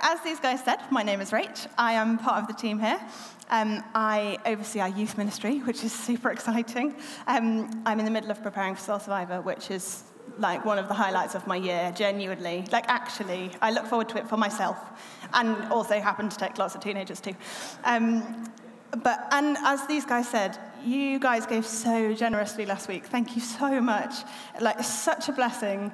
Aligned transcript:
as 0.00 0.20
these 0.22 0.38
guys 0.38 0.64
said, 0.64 0.78
my 0.90 1.02
name 1.02 1.20
is 1.20 1.32
Rach. 1.32 1.66
I 1.76 1.94
am 1.94 2.16
part 2.16 2.40
of 2.40 2.46
the 2.46 2.54
team 2.54 2.78
here. 2.78 3.00
Um, 3.50 3.82
I 3.94 4.38
oversee 4.46 4.80
our 4.80 4.88
youth 4.88 5.18
ministry, 5.18 5.58
which 5.58 5.82
is 5.82 5.92
super 5.92 6.30
exciting. 6.30 6.94
Um, 7.26 7.82
I'm 7.84 7.98
in 7.98 8.04
the 8.04 8.10
middle 8.10 8.30
of 8.30 8.42
preparing 8.42 8.74
for 8.76 8.80
Soul 8.80 8.98
Survivor, 9.00 9.40
which 9.40 9.70
is 9.70 10.04
like 10.38 10.64
one 10.64 10.78
of 10.78 10.88
the 10.88 10.94
highlights 10.94 11.34
of 11.34 11.46
my 11.46 11.56
year, 11.56 11.92
genuinely. 11.96 12.64
Like, 12.70 12.88
actually, 12.88 13.50
I 13.60 13.72
look 13.72 13.86
forward 13.86 14.08
to 14.10 14.18
it 14.18 14.28
for 14.28 14.36
myself 14.36 14.78
and 15.34 15.56
also 15.72 16.00
happen 16.00 16.28
to 16.28 16.36
take 16.36 16.58
lots 16.58 16.74
of 16.74 16.80
teenagers 16.80 17.20
too. 17.20 17.34
Um, 17.84 18.52
but, 19.02 19.26
and 19.32 19.56
as 19.58 19.86
these 19.86 20.04
guys 20.04 20.28
said, 20.28 20.56
you 20.84 21.18
guys 21.18 21.44
gave 21.44 21.66
so 21.66 22.14
generously 22.14 22.66
last 22.66 22.88
week. 22.88 23.06
Thank 23.06 23.34
you 23.34 23.42
so 23.42 23.80
much. 23.80 24.14
Like, 24.60 24.82
such 24.84 25.28
a 25.28 25.32
blessing. 25.32 25.92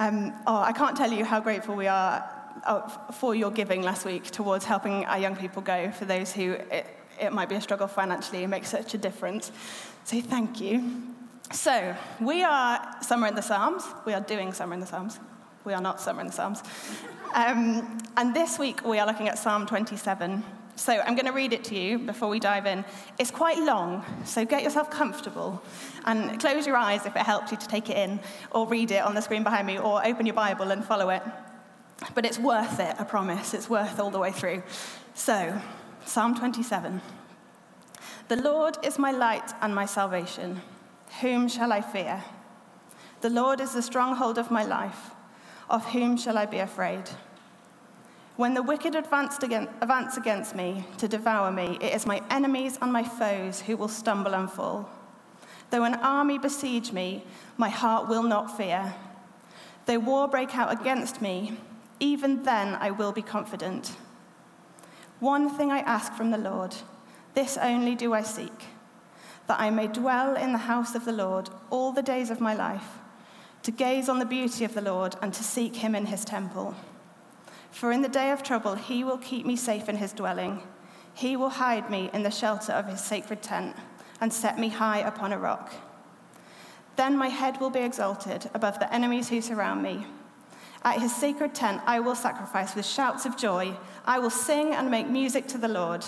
Um, 0.00 0.32
oh, 0.46 0.60
I 0.62 0.72
can't 0.72 0.96
tell 0.96 1.12
you 1.12 1.24
how 1.24 1.40
grateful 1.40 1.74
we 1.74 1.88
are 1.88 2.37
for 3.14 3.34
your 3.34 3.50
giving 3.50 3.82
last 3.82 4.04
week 4.04 4.24
towards 4.24 4.64
helping 4.64 5.04
our 5.06 5.18
young 5.18 5.36
people 5.36 5.62
go, 5.62 5.90
for 5.90 6.04
those 6.04 6.32
who 6.32 6.52
it, 6.52 6.86
it 7.20 7.32
might 7.32 7.48
be 7.48 7.54
a 7.54 7.60
struggle 7.60 7.88
financially, 7.88 8.44
it 8.44 8.48
makes 8.48 8.68
such 8.68 8.94
a 8.94 8.98
difference. 8.98 9.50
So 10.04 10.20
thank 10.20 10.60
you. 10.60 11.02
So, 11.50 11.96
we 12.20 12.42
are 12.42 12.96
Summer 13.00 13.26
in 13.26 13.34
the 13.34 13.42
Psalms. 13.42 13.82
We 14.04 14.12
are 14.12 14.20
doing 14.20 14.52
Summer 14.52 14.74
in 14.74 14.80
the 14.80 14.86
Psalms. 14.86 15.18
We 15.64 15.72
are 15.72 15.80
not 15.80 15.98
Summer 15.98 16.20
in 16.20 16.26
the 16.26 16.32
Psalms. 16.32 16.62
Um, 17.34 17.98
and 18.16 18.34
this 18.34 18.58
week 18.58 18.84
we 18.84 18.98
are 18.98 19.06
looking 19.06 19.28
at 19.28 19.38
Psalm 19.38 19.66
27. 19.66 20.44
So 20.76 20.92
I'm 20.92 21.14
going 21.14 21.26
to 21.26 21.32
read 21.32 21.52
it 21.52 21.64
to 21.64 21.74
you 21.74 21.98
before 21.98 22.28
we 22.28 22.38
dive 22.38 22.66
in. 22.66 22.84
It's 23.18 23.30
quite 23.30 23.58
long, 23.58 24.04
so 24.24 24.44
get 24.44 24.62
yourself 24.62 24.90
comfortable 24.90 25.60
and 26.04 26.38
close 26.38 26.66
your 26.66 26.76
eyes 26.76 27.04
if 27.04 27.16
it 27.16 27.22
helps 27.22 27.50
you 27.50 27.56
to 27.56 27.66
take 27.66 27.90
it 27.90 27.96
in, 27.96 28.20
or 28.52 28.66
read 28.66 28.92
it 28.92 29.02
on 29.02 29.14
the 29.14 29.20
screen 29.20 29.42
behind 29.42 29.66
me, 29.66 29.78
or 29.78 30.06
open 30.06 30.24
your 30.24 30.36
Bible 30.36 30.70
and 30.70 30.84
follow 30.84 31.10
it. 31.10 31.22
But 32.14 32.24
it's 32.24 32.38
worth 32.38 32.80
it, 32.80 32.96
I 32.98 33.04
promise. 33.04 33.54
It's 33.54 33.68
worth 33.68 33.98
all 33.98 34.10
the 34.10 34.18
way 34.18 34.30
through. 34.30 34.62
So, 35.14 35.60
Psalm 36.04 36.34
27 36.34 37.00
The 38.28 38.36
Lord 38.36 38.76
is 38.84 38.98
my 38.98 39.10
light 39.10 39.52
and 39.60 39.74
my 39.74 39.86
salvation. 39.86 40.62
Whom 41.20 41.48
shall 41.48 41.72
I 41.72 41.80
fear? 41.80 42.22
The 43.20 43.30
Lord 43.30 43.60
is 43.60 43.72
the 43.72 43.82
stronghold 43.82 44.38
of 44.38 44.50
my 44.50 44.64
life. 44.64 45.10
Of 45.68 45.86
whom 45.86 46.16
shall 46.16 46.38
I 46.38 46.46
be 46.46 46.58
afraid? 46.58 47.10
When 48.36 48.54
the 48.54 48.62
wicked 48.62 48.94
advance 48.94 49.36
against 49.42 50.54
me 50.54 50.86
to 50.98 51.08
devour 51.08 51.50
me, 51.50 51.76
it 51.80 51.92
is 51.92 52.06
my 52.06 52.22
enemies 52.30 52.78
and 52.80 52.92
my 52.92 53.02
foes 53.02 53.62
who 53.62 53.76
will 53.76 53.88
stumble 53.88 54.34
and 54.34 54.48
fall. 54.48 54.88
Though 55.70 55.82
an 55.82 55.96
army 55.96 56.38
besiege 56.38 56.92
me, 56.92 57.24
my 57.56 57.68
heart 57.68 58.08
will 58.08 58.22
not 58.22 58.56
fear. 58.56 58.94
Though 59.86 59.98
war 59.98 60.28
break 60.28 60.56
out 60.56 60.72
against 60.72 61.20
me, 61.20 61.58
even 62.00 62.42
then 62.42 62.74
I 62.74 62.90
will 62.90 63.12
be 63.12 63.22
confident. 63.22 63.96
One 65.20 65.50
thing 65.50 65.70
I 65.72 65.80
ask 65.80 66.12
from 66.12 66.30
the 66.30 66.38
Lord, 66.38 66.74
this 67.34 67.56
only 67.56 67.94
do 67.94 68.14
I 68.14 68.22
seek, 68.22 68.66
that 69.46 69.60
I 69.60 69.70
may 69.70 69.88
dwell 69.88 70.36
in 70.36 70.52
the 70.52 70.58
house 70.58 70.94
of 70.94 71.04
the 71.04 71.12
Lord 71.12 71.50
all 71.70 71.92
the 71.92 72.02
days 72.02 72.30
of 72.30 72.40
my 72.40 72.54
life, 72.54 72.98
to 73.62 73.70
gaze 73.70 74.08
on 74.08 74.18
the 74.18 74.24
beauty 74.24 74.64
of 74.64 74.74
the 74.74 74.80
Lord 74.80 75.16
and 75.20 75.34
to 75.34 75.42
seek 75.42 75.76
him 75.76 75.94
in 75.94 76.06
his 76.06 76.24
temple. 76.24 76.74
For 77.70 77.92
in 77.92 78.02
the 78.02 78.08
day 78.08 78.30
of 78.30 78.42
trouble, 78.42 78.76
he 78.76 79.04
will 79.04 79.18
keep 79.18 79.44
me 79.44 79.56
safe 79.56 79.88
in 79.88 79.96
his 79.96 80.12
dwelling. 80.12 80.62
He 81.14 81.36
will 81.36 81.50
hide 81.50 81.90
me 81.90 82.10
in 82.12 82.22
the 82.22 82.30
shelter 82.30 82.72
of 82.72 82.86
his 82.86 83.02
sacred 83.02 83.42
tent 83.42 83.76
and 84.20 84.32
set 84.32 84.58
me 84.58 84.68
high 84.68 85.00
upon 85.00 85.32
a 85.32 85.38
rock. 85.38 85.72
Then 86.96 87.16
my 87.16 87.28
head 87.28 87.60
will 87.60 87.70
be 87.70 87.80
exalted 87.80 88.50
above 88.54 88.78
the 88.78 88.92
enemies 88.92 89.28
who 89.28 89.40
surround 89.40 89.82
me. 89.82 90.06
At 90.82 91.00
his 91.00 91.14
sacred 91.14 91.54
tent, 91.54 91.82
I 91.86 92.00
will 92.00 92.14
sacrifice 92.14 92.74
with 92.74 92.86
shouts 92.86 93.26
of 93.26 93.36
joy. 93.36 93.76
I 94.04 94.18
will 94.18 94.30
sing 94.30 94.72
and 94.72 94.90
make 94.90 95.08
music 95.08 95.46
to 95.48 95.58
the 95.58 95.68
Lord. 95.68 96.04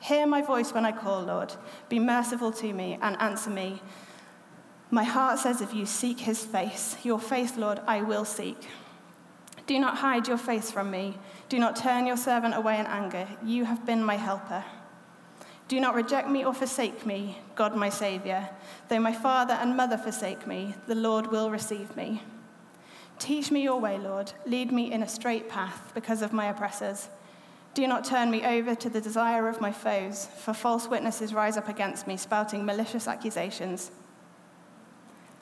Hear 0.00 0.26
my 0.26 0.42
voice 0.42 0.72
when 0.72 0.84
I 0.84 0.92
call, 0.92 1.22
Lord. 1.22 1.54
Be 1.88 1.98
merciful 1.98 2.52
to 2.52 2.72
me 2.72 2.98
and 3.00 3.20
answer 3.20 3.50
me. 3.50 3.82
My 4.90 5.04
heart 5.04 5.38
says, 5.38 5.60
if 5.60 5.74
you 5.74 5.86
seek 5.86 6.20
his 6.20 6.44
face, 6.44 6.96
your 7.04 7.18
face, 7.18 7.56
Lord, 7.56 7.80
I 7.86 8.02
will 8.02 8.24
seek. 8.24 8.56
Do 9.66 9.78
not 9.78 9.98
hide 9.98 10.26
your 10.26 10.38
face 10.38 10.70
from 10.70 10.90
me. 10.90 11.18
Do 11.50 11.58
not 11.58 11.76
turn 11.76 12.06
your 12.06 12.16
servant 12.16 12.54
away 12.54 12.78
in 12.78 12.86
anger. 12.86 13.28
You 13.44 13.66
have 13.66 13.84
been 13.84 14.02
my 14.02 14.16
helper. 14.16 14.64
Do 15.68 15.78
not 15.78 15.94
reject 15.94 16.30
me 16.30 16.44
or 16.44 16.54
forsake 16.54 17.04
me, 17.04 17.38
God 17.54 17.76
my 17.76 17.90
Saviour. 17.90 18.48
Though 18.88 19.00
my 19.00 19.12
father 19.12 19.52
and 19.54 19.76
mother 19.76 19.98
forsake 19.98 20.46
me, 20.46 20.74
the 20.86 20.94
Lord 20.94 21.26
will 21.26 21.50
receive 21.50 21.94
me. 21.94 22.22
Teach 23.18 23.50
me 23.50 23.62
your 23.62 23.80
way, 23.80 23.98
Lord. 23.98 24.32
Lead 24.46 24.72
me 24.72 24.92
in 24.92 25.02
a 25.02 25.08
straight 25.08 25.48
path 25.48 25.92
because 25.94 26.22
of 26.22 26.32
my 26.32 26.46
oppressors. 26.46 27.08
Do 27.74 27.86
not 27.86 28.04
turn 28.04 28.30
me 28.30 28.44
over 28.44 28.74
to 28.74 28.88
the 28.88 29.00
desire 29.00 29.48
of 29.48 29.60
my 29.60 29.72
foes, 29.72 30.26
for 30.26 30.52
false 30.52 30.88
witnesses 30.88 31.34
rise 31.34 31.56
up 31.56 31.68
against 31.68 32.06
me, 32.06 32.16
spouting 32.16 32.64
malicious 32.64 33.06
accusations. 33.06 33.90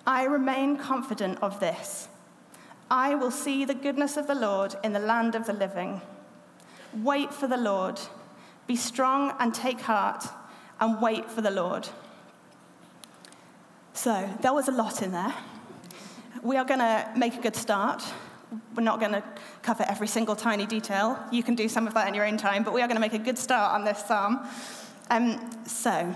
I 0.07 0.25
remain 0.25 0.77
confident 0.77 1.39
of 1.43 1.61
this 1.61 2.09
I 2.91 3.17
will 3.17 3.33
see 3.33 3.65
the 3.65 3.75
goodness 3.75 4.17
of 4.17 4.29
the 4.29 4.35
Lord 4.35 4.77
in 4.85 4.93
the 4.93 5.01
land 5.01 5.35
of 5.35 5.47
the 5.47 5.53
living. 5.53 6.01
Wait 7.03 7.35
for 7.35 7.49
the 7.49 7.57
Lord. 7.57 7.99
Be 8.67 8.77
strong 8.77 9.35
and 9.41 9.53
take 9.53 9.81
heart, 9.81 10.25
and 10.81 11.01
wait 11.01 11.31
for 11.31 11.41
the 11.41 11.51
Lord. 11.51 11.89
So, 13.93 14.29
there 14.41 14.53
was 14.53 14.69
a 14.69 14.73
lot 14.73 15.03
in 15.03 15.13
there. 15.13 15.35
We 16.43 16.57
are 16.57 16.65
going 16.65 16.81
to 16.81 17.11
make 17.17 17.35
a 17.35 17.41
good 17.41 17.57
start. 17.57 18.03
We're 18.75 18.83
not 18.83 19.01
going 19.01 19.13
to 19.13 19.23
cover 19.63 19.85
every 19.89 20.07
single 20.07 20.37
tiny 20.37 20.67
detail. 20.67 21.19
You 21.31 21.43
can 21.43 21.55
do 21.55 21.69
some 21.69 21.87
of 21.87 21.95
that 21.95 22.09
in 22.09 22.15
your 22.15 22.27
own 22.27 22.37
time, 22.37 22.63
but 22.63 22.75
we 22.75 22.83
are 22.83 22.87
going 22.87 22.97
to 22.97 23.01
make 23.01 23.15
a 23.15 23.19
good 23.19 23.39
start 23.39 23.75
on 23.75 23.85
this 23.85 24.05
psalm. 24.05 24.47
Um, 25.11 25.51
so, 25.67 26.15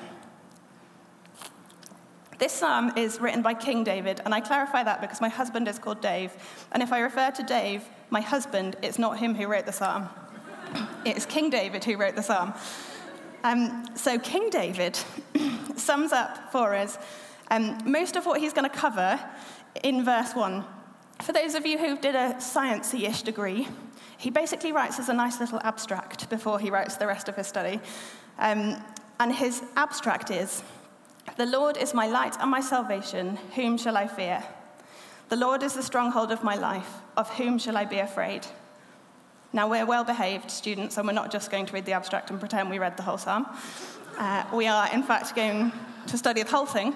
this 2.38 2.53
psalm 2.53 2.92
is 2.97 3.20
written 3.20 3.42
by 3.42 3.54
King 3.54 3.84
David, 3.84 4.20
and 4.25 4.34
I 4.34 4.41
clarify 4.41 4.82
that 4.82 5.00
because 5.00 5.20
my 5.20 5.28
husband 5.28 5.69
is 5.69 5.78
called 5.78 6.00
Dave. 6.00 6.32
And 6.72 6.82
if 6.82 6.92
I 6.92 7.00
refer 7.00 7.30
to 7.30 7.42
Dave, 7.42 7.84
my 8.10 8.20
husband, 8.20 8.76
it's 8.82 8.98
not 8.98 9.19
him 9.19 9.34
who 9.34 9.47
wrote 9.47 9.66
the 9.66 9.72
psalm, 9.72 10.09
it's 11.04 11.26
King 11.26 11.50
David 11.50 11.84
who 11.84 11.97
wrote 11.97 12.16
the 12.16 12.22
psalm. 12.22 12.54
Um, 13.44 13.86
so, 13.94 14.19
King 14.19 14.50
David 14.50 14.98
sums 15.76 16.12
up 16.12 16.53
for 16.53 16.75
us 16.75 16.98
um, 17.50 17.78
most 17.84 18.14
of 18.16 18.26
what 18.26 18.41
he's 18.41 18.53
going 18.53 18.69
to 18.69 18.76
cover 18.76 19.19
in 19.82 20.04
verse 20.04 20.34
1. 20.34 20.64
For 21.22 21.32
those 21.32 21.54
of 21.54 21.66
you 21.66 21.78
who 21.78 21.98
did 21.98 22.14
a 22.14 22.34
sciencey 22.34 23.08
ish 23.08 23.22
degree, 23.22 23.69
he 24.16 24.31
basically 24.31 24.72
writes 24.72 24.98
as 24.98 25.08
a 25.08 25.14
nice 25.14 25.41
little 25.41 25.60
abstract 25.62 26.28
before 26.28 26.58
he 26.58 26.70
writes 26.70 26.97
the 26.97 27.06
rest 27.06 27.28
of 27.28 27.36
his 27.36 27.47
study. 27.47 27.80
Um, 28.38 28.82
and 29.19 29.34
his 29.34 29.62
abstract 29.76 30.30
is 30.30 30.62
the 31.36 31.47
Lord 31.47 31.76
is 31.76 31.94
my 31.94 32.06
light 32.06 32.36
and 32.41 32.50
my 32.50 32.60
salvation. 32.60 33.36
Whom 33.54 33.76
shall 33.76 33.97
I 33.97 34.06
fear? 34.06 34.42
The 35.28 35.36
Lord 35.36 35.62
is 35.62 35.75
the 35.75 35.82
stronghold 35.82 36.32
of 36.32 36.42
my 36.42 36.56
life. 36.56 36.91
Of 37.16 37.30
whom 37.30 37.59
shall 37.59 37.76
I 37.76 37.84
be 37.84 37.98
afraid? 37.98 38.47
Now, 39.53 39.69
we're 39.69 39.86
well 39.86 40.04
behaved 40.04 40.50
students, 40.50 40.97
and 40.97 41.06
we're 41.06 41.12
not 41.12 41.32
just 41.32 41.50
going 41.50 41.66
to 41.66 41.72
read 41.72 41.84
the 41.84 41.92
abstract 41.92 42.30
and 42.30 42.38
pretend 42.38 42.70
we 42.70 42.78
read 42.78 42.97
the 42.97 43.03
whole 43.03 43.19
psalm. 43.19 43.47
Uh, 44.16 44.44
we 44.54 44.66
are, 44.66 44.92
in 44.92 45.03
fact, 45.03 45.34
going 45.34 45.72
to 46.06 46.16
study 46.16 46.42
the 46.42 46.50
whole 46.50 46.66
thing. 46.66 46.94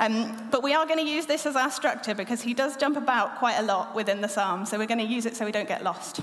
Um, 0.00 0.48
but 0.50 0.64
we 0.64 0.74
are 0.74 0.86
going 0.86 0.98
to 0.98 1.08
use 1.08 1.26
this 1.26 1.46
as 1.46 1.54
our 1.54 1.70
structure 1.70 2.14
because 2.14 2.40
he 2.40 2.54
does 2.54 2.76
jump 2.76 2.96
about 2.96 3.36
quite 3.38 3.58
a 3.58 3.62
lot 3.62 3.94
within 3.94 4.20
the 4.20 4.28
psalm, 4.28 4.66
so 4.66 4.78
we're 4.78 4.86
going 4.86 4.98
to 4.98 5.04
use 5.04 5.26
it 5.26 5.36
so 5.36 5.44
we 5.44 5.52
don't 5.52 5.68
get 5.68 5.84
lost. 5.84 6.20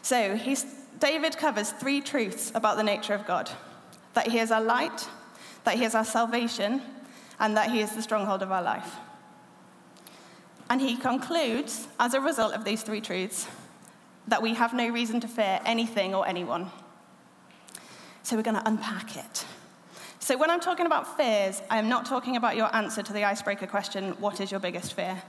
So, 0.00 0.38
David 0.98 1.36
covers 1.36 1.70
three 1.72 2.00
truths 2.00 2.52
about 2.54 2.76
the 2.76 2.82
nature 2.82 3.14
of 3.14 3.26
God 3.26 3.50
that 4.14 4.28
he 4.28 4.38
is 4.38 4.50
our 4.50 4.62
light, 4.62 5.08
that 5.64 5.76
He 5.76 5.84
is 5.84 5.94
our 5.94 6.04
salvation, 6.04 6.82
and 7.38 7.56
that 7.56 7.70
He 7.70 7.80
is 7.80 7.92
the 7.92 8.02
stronghold 8.02 8.42
of 8.42 8.52
our 8.52 8.62
life. 8.62 8.96
And 10.70 10.80
he 10.80 10.96
concludes, 10.96 11.86
as 12.00 12.14
a 12.14 12.20
result 12.20 12.54
of 12.54 12.64
these 12.64 12.82
three 12.82 13.00
truths, 13.00 13.46
that 14.28 14.40
we 14.40 14.54
have 14.54 14.72
no 14.72 14.88
reason 14.88 15.20
to 15.20 15.28
fear 15.28 15.60
anything 15.66 16.14
or 16.14 16.26
anyone. 16.26 16.70
So 18.22 18.36
we're 18.36 18.42
going 18.42 18.56
to 18.56 18.66
unpack 18.66 19.16
it. 19.16 19.44
So 20.22 20.36
when 20.36 20.50
I'm 20.50 20.60
talking 20.60 20.86
about 20.86 21.16
fears, 21.16 21.60
I 21.68 21.78
am 21.78 21.88
not 21.88 22.06
talking 22.06 22.36
about 22.36 22.54
your 22.54 22.72
answer 22.76 23.02
to 23.02 23.12
the 23.12 23.24
icebreaker 23.24 23.66
question, 23.66 24.12
what 24.20 24.40
is 24.40 24.52
your 24.52 24.60
biggest 24.60 24.92
fear? 24.92 25.20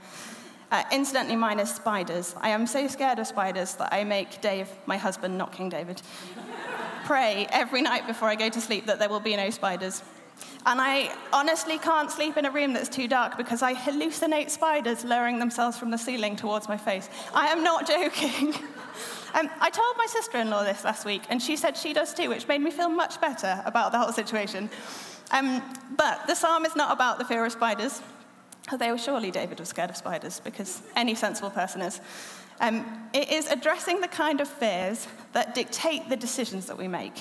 Uh, 0.70 0.84
incidentally, 0.92 1.34
mine 1.34 1.58
is 1.58 1.68
spiders. 1.68 2.36
I 2.40 2.50
am 2.50 2.64
so 2.64 2.86
scared 2.86 3.18
of 3.18 3.26
spiders 3.26 3.74
that 3.74 3.92
I 3.92 4.04
make 4.04 4.40
Dave, 4.40 4.70
my 4.86 4.96
husband, 4.96 5.36
not 5.36 5.50
King 5.50 5.68
David, 5.68 6.00
pray 7.04 7.48
every 7.50 7.82
night 7.82 8.06
before 8.06 8.28
I 8.28 8.36
go 8.36 8.48
to 8.48 8.60
sleep 8.60 8.86
that 8.86 9.00
there 9.00 9.08
will 9.08 9.18
be 9.18 9.34
no 9.34 9.50
spiders. 9.50 10.00
And 10.64 10.80
I 10.80 11.12
honestly 11.32 11.78
can't 11.78 12.08
sleep 12.08 12.36
in 12.36 12.44
a 12.44 12.50
room 12.52 12.72
that's 12.72 12.88
too 12.88 13.08
dark 13.08 13.36
because 13.36 13.62
I 13.62 13.74
hallucinate 13.74 14.48
spiders 14.48 15.04
lowering 15.04 15.40
themselves 15.40 15.76
from 15.76 15.90
the 15.90 15.98
ceiling 15.98 16.36
towards 16.36 16.68
my 16.68 16.76
face. 16.76 17.10
I 17.34 17.48
am 17.48 17.64
not 17.64 17.88
joking. 17.88 18.54
Um, 19.34 19.50
I 19.60 19.68
told 19.70 19.96
my 19.98 20.06
sister 20.06 20.38
in 20.38 20.48
law 20.48 20.64
this 20.64 20.84
last 20.84 21.04
week, 21.04 21.22
and 21.28 21.42
she 21.42 21.56
said 21.56 21.76
she 21.76 21.92
does 21.92 22.14
too, 22.14 22.28
which 22.28 22.46
made 22.46 22.60
me 22.60 22.70
feel 22.70 22.88
much 22.88 23.20
better 23.20 23.62
about 23.64 23.92
the 23.92 23.98
whole 23.98 24.12
situation. 24.12 24.70
Um, 25.30 25.62
but 25.96 26.26
the 26.26 26.34
psalm 26.34 26.64
is 26.64 26.76
not 26.76 26.92
about 26.92 27.18
the 27.18 27.24
fear 27.24 27.44
of 27.44 27.52
spiders. 27.52 28.00
Although 28.70 28.96
surely 28.96 29.30
David 29.30 29.60
was 29.60 29.68
scared 29.68 29.90
of 29.90 29.96
spiders, 29.96 30.40
because 30.40 30.82
any 30.96 31.14
sensible 31.14 31.50
person 31.50 31.82
is. 31.82 32.00
Um, 32.60 33.08
it 33.12 33.30
is 33.30 33.50
addressing 33.50 34.00
the 34.00 34.08
kind 34.08 34.40
of 34.40 34.48
fears 34.48 35.08
that 35.32 35.54
dictate 35.54 36.08
the 36.08 36.16
decisions 36.16 36.66
that 36.66 36.78
we 36.78 36.88
make. 36.88 37.14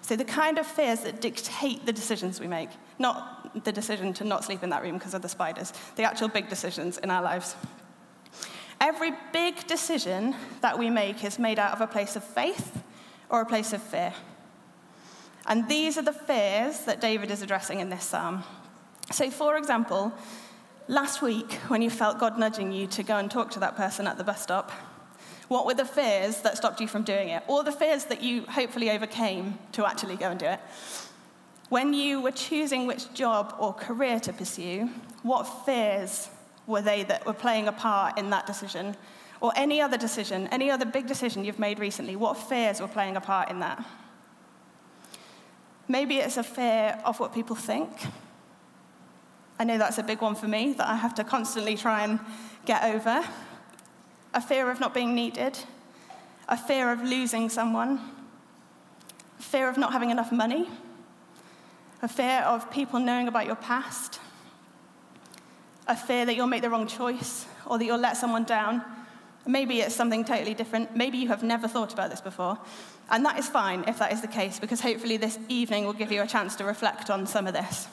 So, 0.00 0.16
the 0.16 0.24
kind 0.24 0.58
of 0.58 0.66
fears 0.66 1.00
that 1.00 1.20
dictate 1.20 1.84
the 1.84 1.92
decisions 1.92 2.40
we 2.40 2.46
make, 2.46 2.68
not 2.98 3.64
the 3.64 3.72
decision 3.72 4.12
to 4.14 4.24
not 4.24 4.44
sleep 4.44 4.62
in 4.62 4.70
that 4.70 4.82
room 4.82 4.98
because 4.98 5.14
of 5.14 5.22
the 5.22 5.28
spiders, 5.28 5.72
the 5.96 6.04
actual 6.04 6.28
big 6.28 6.48
decisions 6.48 6.98
in 6.98 7.10
our 7.10 7.22
lives. 7.22 7.56
Every 8.84 9.12
big 9.32 9.66
decision 9.66 10.34
that 10.60 10.78
we 10.78 10.90
make 10.90 11.24
is 11.24 11.38
made 11.38 11.58
out 11.58 11.72
of 11.72 11.80
a 11.80 11.86
place 11.86 12.16
of 12.16 12.22
faith 12.22 12.82
or 13.30 13.40
a 13.40 13.46
place 13.46 13.72
of 13.72 13.82
fear. 13.82 14.12
And 15.46 15.66
these 15.70 15.96
are 15.96 16.02
the 16.02 16.12
fears 16.12 16.80
that 16.80 17.00
David 17.00 17.30
is 17.30 17.40
addressing 17.40 17.80
in 17.80 17.88
this 17.88 18.04
psalm. 18.04 18.44
So, 19.10 19.30
for 19.30 19.56
example, 19.56 20.12
last 20.86 21.22
week 21.22 21.54
when 21.68 21.80
you 21.80 21.88
felt 21.88 22.18
God 22.18 22.38
nudging 22.38 22.72
you 22.72 22.86
to 22.88 23.02
go 23.02 23.16
and 23.16 23.30
talk 23.30 23.50
to 23.52 23.60
that 23.60 23.74
person 23.74 24.06
at 24.06 24.18
the 24.18 24.24
bus 24.24 24.42
stop, 24.42 24.70
what 25.48 25.64
were 25.64 25.72
the 25.72 25.86
fears 25.86 26.42
that 26.42 26.58
stopped 26.58 26.78
you 26.78 26.86
from 26.86 27.04
doing 27.04 27.30
it? 27.30 27.42
Or 27.46 27.64
the 27.64 27.72
fears 27.72 28.04
that 28.04 28.22
you 28.22 28.42
hopefully 28.42 28.90
overcame 28.90 29.58
to 29.72 29.86
actually 29.86 30.16
go 30.16 30.28
and 30.28 30.38
do 30.38 30.44
it? 30.44 30.60
When 31.70 31.94
you 31.94 32.20
were 32.20 32.32
choosing 32.32 32.86
which 32.86 33.14
job 33.14 33.54
or 33.58 33.72
career 33.72 34.20
to 34.20 34.32
pursue, 34.34 34.90
what 35.22 35.44
fears 35.64 36.28
were 36.66 36.82
they 36.82 37.02
that 37.04 37.26
were 37.26 37.32
playing 37.34 37.68
a 37.68 37.72
part 37.72 38.18
in 38.18 38.30
that 38.30 38.46
decision? 38.46 38.96
Or 39.40 39.52
any 39.56 39.80
other 39.80 39.98
decision, 39.98 40.48
any 40.48 40.70
other 40.70 40.86
big 40.86 41.06
decision 41.06 41.44
you've 41.44 41.58
made 41.58 41.78
recently, 41.78 42.16
what 42.16 42.36
fears 42.36 42.80
were 42.80 42.88
playing 42.88 43.16
a 43.16 43.20
part 43.20 43.50
in 43.50 43.60
that? 43.60 43.84
Maybe 45.86 46.16
it's 46.16 46.38
a 46.38 46.42
fear 46.42 46.98
of 47.04 47.20
what 47.20 47.34
people 47.34 47.56
think. 47.56 47.90
I 49.58 49.64
know 49.64 49.78
that's 49.78 49.98
a 49.98 50.02
big 50.02 50.20
one 50.22 50.34
for 50.34 50.48
me 50.48 50.72
that 50.72 50.88
I 50.88 50.96
have 50.96 51.14
to 51.16 51.24
constantly 51.24 51.76
try 51.76 52.04
and 52.04 52.18
get 52.64 52.82
over. 52.84 53.22
A 54.32 54.40
fear 54.40 54.70
of 54.70 54.80
not 54.80 54.94
being 54.94 55.14
needed, 55.14 55.58
a 56.48 56.56
fear 56.56 56.90
of 56.90 57.02
losing 57.02 57.48
someone, 57.48 58.00
a 59.38 59.42
fear 59.42 59.68
of 59.68 59.76
not 59.76 59.92
having 59.92 60.10
enough 60.10 60.32
money, 60.32 60.68
a 62.02 62.08
fear 62.08 62.40
of 62.40 62.70
people 62.70 62.98
knowing 62.98 63.28
about 63.28 63.46
your 63.46 63.56
past, 63.56 64.18
a 65.86 65.96
fear 65.96 66.24
that 66.26 66.34
you'll 66.34 66.46
make 66.46 66.62
the 66.62 66.70
wrong 66.70 66.86
choice 66.86 67.46
or 67.66 67.78
that 67.78 67.84
you'll 67.84 67.98
let 67.98 68.16
someone 68.16 68.44
down. 68.44 68.82
Maybe 69.46 69.80
it's 69.80 69.94
something 69.94 70.24
totally 70.24 70.54
different. 70.54 70.96
Maybe 70.96 71.18
you 71.18 71.28
have 71.28 71.42
never 71.42 71.68
thought 71.68 71.92
about 71.92 72.10
this 72.10 72.20
before. 72.20 72.58
And 73.10 73.24
that 73.26 73.38
is 73.38 73.48
fine 73.48 73.84
if 73.86 73.98
that 73.98 74.12
is 74.12 74.22
the 74.22 74.28
case, 74.28 74.58
because 74.58 74.80
hopefully 74.80 75.18
this 75.18 75.38
evening 75.48 75.84
will 75.84 75.92
give 75.92 76.10
you 76.10 76.22
a 76.22 76.26
chance 76.26 76.56
to 76.56 76.64
reflect 76.64 77.10
on 77.10 77.26
some 77.26 77.46
of 77.46 77.52
this. 77.52 77.88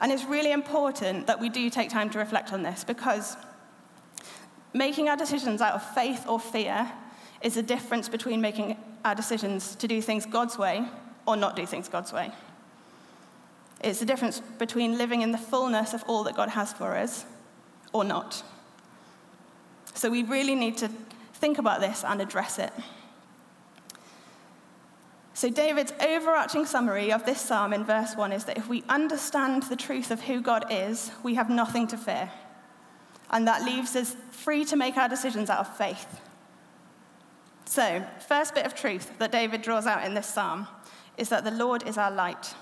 And 0.00 0.12
it's 0.12 0.24
really 0.24 0.52
important 0.52 1.26
that 1.26 1.40
we 1.40 1.48
do 1.48 1.70
take 1.70 1.88
time 1.88 2.10
to 2.10 2.18
reflect 2.18 2.52
on 2.52 2.62
this 2.62 2.84
because 2.84 3.36
making 4.74 5.08
our 5.08 5.16
decisions 5.16 5.60
out 5.62 5.74
of 5.74 5.94
faith 5.94 6.26
or 6.28 6.38
fear 6.38 6.90
is 7.40 7.54
the 7.54 7.62
difference 7.62 8.08
between 8.08 8.40
making 8.40 8.76
our 9.04 9.14
decisions 9.14 9.76
to 9.76 9.88
do 9.88 10.02
things 10.02 10.26
God's 10.26 10.58
way 10.58 10.86
or 11.26 11.36
not 11.36 11.56
do 11.56 11.64
things 11.64 11.88
God's 11.88 12.12
way. 12.12 12.32
It's 13.82 14.00
the 14.00 14.06
difference 14.06 14.40
between 14.58 14.96
living 14.96 15.22
in 15.22 15.32
the 15.32 15.38
fullness 15.38 15.92
of 15.92 16.04
all 16.06 16.24
that 16.24 16.36
God 16.36 16.50
has 16.50 16.72
for 16.72 16.96
us 16.96 17.24
or 17.92 18.04
not. 18.04 18.42
So 19.94 20.10
we 20.10 20.22
really 20.22 20.54
need 20.54 20.76
to 20.78 20.88
think 21.34 21.58
about 21.58 21.80
this 21.80 22.04
and 22.04 22.20
address 22.20 22.58
it. 22.58 22.72
So, 25.36 25.50
David's 25.50 25.92
overarching 26.00 26.64
summary 26.64 27.12
of 27.12 27.26
this 27.26 27.40
psalm 27.40 27.72
in 27.72 27.84
verse 27.84 28.14
1 28.14 28.32
is 28.32 28.44
that 28.44 28.56
if 28.56 28.68
we 28.68 28.84
understand 28.88 29.64
the 29.64 29.74
truth 29.74 30.12
of 30.12 30.22
who 30.22 30.40
God 30.40 30.66
is, 30.70 31.10
we 31.24 31.34
have 31.34 31.50
nothing 31.50 31.88
to 31.88 31.96
fear. 31.96 32.30
And 33.30 33.46
that 33.48 33.64
leaves 33.64 33.96
us 33.96 34.16
free 34.30 34.64
to 34.66 34.76
make 34.76 34.96
our 34.96 35.08
decisions 35.08 35.50
out 35.50 35.58
of 35.58 35.76
faith. 35.76 36.20
So, 37.64 38.06
first 38.28 38.54
bit 38.54 38.64
of 38.64 38.76
truth 38.76 39.10
that 39.18 39.32
David 39.32 39.60
draws 39.60 39.86
out 39.86 40.04
in 40.04 40.14
this 40.14 40.28
psalm 40.28 40.68
is 41.18 41.30
that 41.30 41.42
the 41.42 41.50
Lord 41.50 41.82
is 41.82 41.98
our 41.98 42.12
light. 42.12 42.54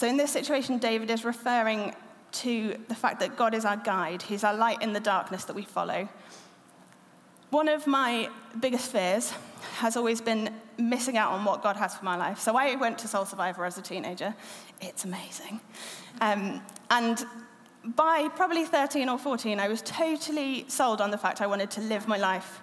So, 0.00 0.06
in 0.06 0.16
this 0.16 0.30
situation, 0.30 0.78
David 0.78 1.10
is 1.10 1.26
referring 1.26 1.94
to 2.32 2.74
the 2.88 2.94
fact 2.94 3.20
that 3.20 3.36
God 3.36 3.52
is 3.52 3.66
our 3.66 3.76
guide, 3.76 4.22
He's 4.22 4.44
our 4.44 4.54
light 4.54 4.80
in 4.80 4.94
the 4.94 5.00
darkness 5.00 5.44
that 5.44 5.54
we 5.54 5.60
follow. 5.60 6.08
One 7.50 7.68
of 7.68 7.86
my 7.86 8.30
biggest 8.60 8.90
fears 8.90 9.34
has 9.76 9.98
always 9.98 10.22
been 10.22 10.54
missing 10.78 11.18
out 11.18 11.32
on 11.32 11.44
what 11.44 11.62
God 11.62 11.76
has 11.76 11.94
for 11.94 12.06
my 12.06 12.16
life. 12.16 12.38
So 12.38 12.56
I 12.56 12.76
went 12.76 12.96
to 13.00 13.08
Soul 13.08 13.26
Survivor 13.26 13.66
as 13.66 13.76
a 13.76 13.82
teenager. 13.82 14.34
It's 14.80 15.04
amazing. 15.04 15.60
Um, 16.22 16.62
and 16.90 17.22
by 17.84 18.28
probably 18.36 18.64
13 18.64 19.06
or 19.06 19.18
14, 19.18 19.60
I 19.60 19.68
was 19.68 19.82
totally 19.82 20.64
sold 20.66 21.02
on 21.02 21.10
the 21.10 21.18
fact 21.18 21.42
I 21.42 21.46
wanted 21.46 21.70
to 21.72 21.82
live 21.82 22.08
my 22.08 22.16
life 22.16 22.62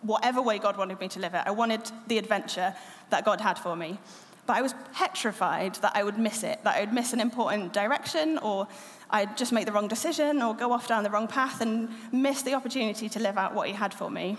whatever 0.00 0.40
way 0.40 0.58
God 0.58 0.78
wanted 0.78 0.98
me 1.00 1.08
to 1.08 1.20
live 1.20 1.34
it. 1.34 1.42
I 1.44 1.50
wanted 1.50 1.82
the 2.06 2.16
adventure 2.16 2.74
that 3.10 3.26
God 3.26 3.42
had 3.42 3.58
for 3.58 3.76
me. 3.76 3.98
But 4.44 4.56
I 4.56 4.62
was 4.62 4.74
petrified 4.92 5.76
that 5.76 5.92
I 5.94 6.02
would 6.02 6.18
miss 6.18 6.42
it, 6.42 6.62
that 6.64 6.76
I 6.76 6.80
would 6.80 6.92
miss 6.92 7.12
an 7.12 7.20
important 7.20 7.72
direction, 7.72 8.38
or 8.38 8.66
I'd 9.10 9.36
just 9.36 9.52
make 9.52 9.66
the 9.66 9.72
wrong 9.72 9.88
decision, 9.88 10.42
or 10.42 10.54
go 10.54 10.72
off 10.72 10.88
down 10.88 11.04
the 11.04 11.10
wrong 11.10 11.28
path 11.28 11.60
and 11.60 11.88
miss 12.10 12.42
the 12.42 12.54
opportunity 12.54 13.08
to 13.08 13.20
live 13.20 13.38
out 13.38 13.54
what 13.54 13.68
He 13.68 13.74
had 13.74 13.94
for 13.94 14.10
me. 14.10 14.36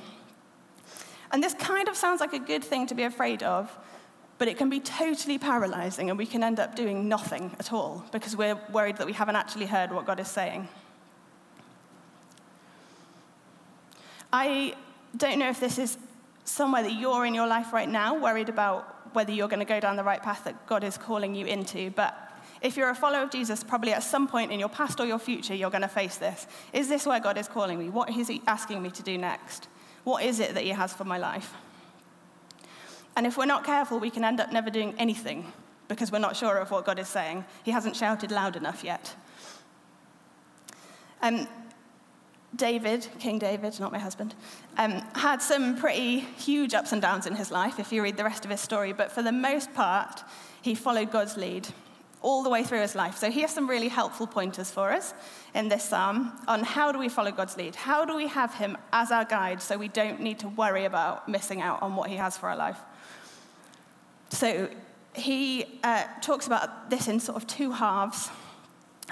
And 1.31 1.41
this 1.41 1.53
kind 1.53 1.88
of 1.88 1.95
sounds 1.95 2.19
like 2.19 2.33
a 2.33 2.39
good 2.39 2.63
thing 2.63 2.85
to 2.88 2.95
be 2.95 3.03
afraid 3.03 3.44
of, 3.44 3.75
but 4.38 4.47
it 4.47 4.57
can 4.57 4.69
be 4.69 4.81
totally 4.81 5.38
paralyzing, 5.38 6.09
and 6.09 6.17
we 6.17 6.25
can 6.25 6.44
end 6.44 6.59
up 6.59 6.75
doing 6.75 7.07
nothing 7.07 7.55
at 7.59 7.71
all 7.71 8.03
because 8.11 8.35
we're 8.35 8.59
worried 8.71 8.97
that 8.97 9.07
we 9.07 9.13
haven't 9.13 9.38
actually 9.38 9.67
heard 9.67 9.91
what 9.91 10.05
God 10.05 10.19
is 10.19 10.27
saying. 10.27 10.67
I 14.33 14.75
don't 15.15 15.39
know 15.39 15.50
if 15.50 15.59
this 15.59 15.77
is 15.77 15.97
somewhere 16.44 16.83
that 16.83 16.94
you're 16.94 17.25
in 17.25 17.33
your 17.33 17.47
life 17.47 17.71
right 17.71 17.88
now, 17.88 18.19
worried 18.19 18.50
about 18.50 18.93
whether 19.13 19.31
you're 19.31 19.48
going 19.48 19.60
to 19.60 19.65
go 19.65 19.80
down 19.80 19.95
the 19.95 20.04
right 20.04 20.21
path 20.21 20.44
that 20.45 20.68
God 20.68 20.83
is 20.83 20.98
calling 20.98 21.36
you 21.36 21.45
into. 21.45 21.92
But 21.92 22.18
if 22.62 22.77
you're 22.77 22.89
a 22.89 22.95
follower 22.95 23.24
of 23.24 23.31
Jesus, 23.31 23.63
probably 23.63 23.94
at 23.94 24.04
some 24.04 24.27
point 24.27 24.51
in 24.51 24.60
your 24.60 24.69
past 24.69 25.00
or 25.00 25.06
your 25.06 25.19
future, 25.19 25.54
you're 25.54 25.69
going 25.69 25.81
to 25.81 25.88
face 25.88 26.18
this. 26.18 26.48
Is 26.71 26.88
this 26.88 27.06
where 27.06 27.19
God 27.19 27.38
is 27.38 27.48
calling 27.48 27.77
me? 27.77 27.89
What 27.89 28.10
is 28.10 28.27
He 28.27 28.42
asking 28.48 28.81
me 28.81 28.89
to 28.92 29.04
do 29.04 29.18
next? 29.18 29.68
What 30.04 30.24
is 30.24 30.39
it 30.39 30.54
that 30.54 30.63
He 30.63 30.69
has 30.69 30.94
for 30.94 31.04
my 31.04 31.18
life? 31.18 31.54
And 33.15 33.27
if 33.27 33.38
we're 33.38 33.45
not 33.45 33.63
careful, 33.63 34.00
we 34.00 34.10
can 34.10 34.24
end 34.24 34.39
up 34.39 34.51
never 34.51 34.69
doing 34.69 34.95
anything 34.98 35.51
because 35.88 36.12
we're 36.12 36.19
not 36.19 36.36
sure 36.36 36.57
of 36.57 36.71
what 36.71 36.86
God 36.86 37.00
is 37.00 37.07
saying. 37.07 37.45
He 37.63 37.71
hasn't 37.71 37.95
shouted 37.95 38.31
loud 38.31 38.56
enough 38.56 38.83
yet. 38.83 39.13
Um, 41.22 41.48
David, 42.55 43.07
King 43.19 43.39
David, 43.39 43.79
not 43.79 43.91
my 43.91 44.00
husband, 44.00 44.36
um, 44.77 44.91
had 45.15 45.41
some 45.41 45.77
pretty 45.77 46.19
huge 46.19 46.74
ups 46.74 46.91
and 46.91 47.01
downs 47.01 47.25
in 47.25 47.36
his 47.36 47.51
life, 47.51 47.79
if 47.79 47.91
you 47.91 48.03
read 48.03 48.17
the 48.17 48.24
rest 48.24 48.45
of 48.45 48.51
his 48.51 48.62
story, 48.62 48.93
but 48.93 49.12
for 49.12 49.24
the 49.24 49.31
most 49.31 49.74
part, 49.74 50.24
he 50.62 50.75
followed 50.75 51.12
God's 51.12 51.36
lead 51.36 51.67
all 52.22 52.41
the 52.41 52.50
way 52.50 52.63
through 52.63 52.81
his 52.81 52.95
life. 52.95 53.17
So 53.17 53.29
he 53.29 53.41
has 53.41 53.51
some 53.51 53.69
really 53.69 53.89
helpful 53.89 54.25
pointers 54.25 54.72
for 54.72 54.91
us 54.91 55.13
in 55.53 55.67
this 55.67 55.83
psalm 55.83 56.31
on 56.48 56.63
how 56.63 56.91
do 56.91 56.98
we 56.98 57.10
follow 57.10 57.31
God's 57.31 57.57
lead? 57.57 57.75
How 57.75 58.05
do 58.05 58.15
we 58.15 58.27
have 58.27 58.53
him 58.53 58.77
as 58.93 59.12
our 59.12 59.25
guide 59.25 59.62
so 59.62 59.77
we 59.77 59.89
don't 59.89 60.22
need 60.22 60.39
to 60.39 60.48
worry 60.48 60.86
about 60.86 61.27
missing 61.27 61.62
out 61.62 61.81
on 61.81 61.95
what 61.95 62.10
he 62.10 62.15
has 62.15 62.38
for 62.38 62.50
our 62.50 62.55
life? 62.55 62.79
So 64.29 64.69
he 65.13 65.79
uh, 65.83 66.05
talks 66.22 66.48
about 66.48 66.89
this 66.89 67.07
in 67.07 67.19
sort 67.19 67.38
of 67.38 67.45
two 67.45 67.72
halves. 67.72 68.29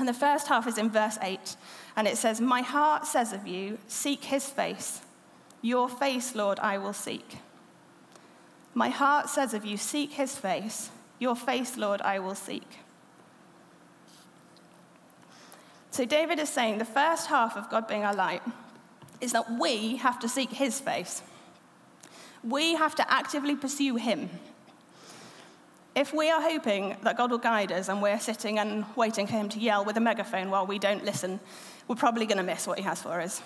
And 0.01 0.08
the 0.08 0.13
first 0.15 0.48
half 0.48 0.65
is 0.65 0.79
in 0.79 0.89
verse 0.89 1.20
8. 1.22 1.55
And 1.96 2.08
it 2.08 2.17
says, 2.17 2.41
My 2.41 2.63
heart 2.63 3.05
says 3.05 3.34
of 3.34 3.46
you, 3.46 3.77
seek 3.86 4.24
his 4.24 4.48
face. 4.48 5.01
Your 5.62 5.88
face, 5.88 6.34
Lord, 6.34 6.58
I 6.58 6.79
will 6.79 6.91
seek. 6.91 7.38
My 8.74 8.89
heart 8.89 9.29
says 9.29 9.53
of 9.53 9.63
you, 9.63 9.77
seek 9.77 10.13
his 10.13 10.36
face. 10.36 10.89
Your 11.20 11.36
face, 11.36 11.77
Lord, 11.77 12.01
I 12.01 12.17
will 12.17 12.34
seek. 12.34 12.67
So 15.91 16.03
David 16.03 16.39
is 16.39 16.50
saying 16.50 16.79
the 16.79 16.84
first 16.84 17.27
half 17.27 17.55
of 17.55 17.70
God 17.70 17.88
being 17.88 18.03
our 18.03 18.15
light 18.15 18.41
is 19.20 19.34
that 19.34 19.51
we 19.51 19.98
have 19.98 20.17
to 20.22 20.27
seek 20.27 20.50
his 20.50 20.79
face. 20.79 21.22
We 22.43 22.74
have 22.74 22.96
to 22.96 23.13
actively 23.13 23.55
pursue 23.55 23.98
him. 23.98 24.31
If 25.93 26.13
we 26.13 26.29
are 26.29 26.41
hoping 26.41 26.95
that 27.03 27.17
God 27.17 27.31
will 27.31 27.38
guide 27.38 27.71
us 27.71 27.89
and 27.89 28.01
we're 28.01 28.19
sitting 28.19 28.60
and 28.60 28.86
waiting 28.95 29.27
for 29.27 29.33
him 29.33 29.50
to 29.50 29.60
yell 29.60 29.83
with 29.83 29.98
a 29.98 30.00
megaphone 30.00 30.50
while 30.50 30.65
we 30.65 30.79
don't 30.79 31.03
listen, 31.03 31.39
we're 31.88 31.95
probably 31.95 32.25
going 32.25 32.38
to 32.38 32.43
miss 32.43 32.65
what 32.65 32.77
he 32.77 32.83
has 32.86 33.01
for 33.01 33.19
us. 33.19 33.41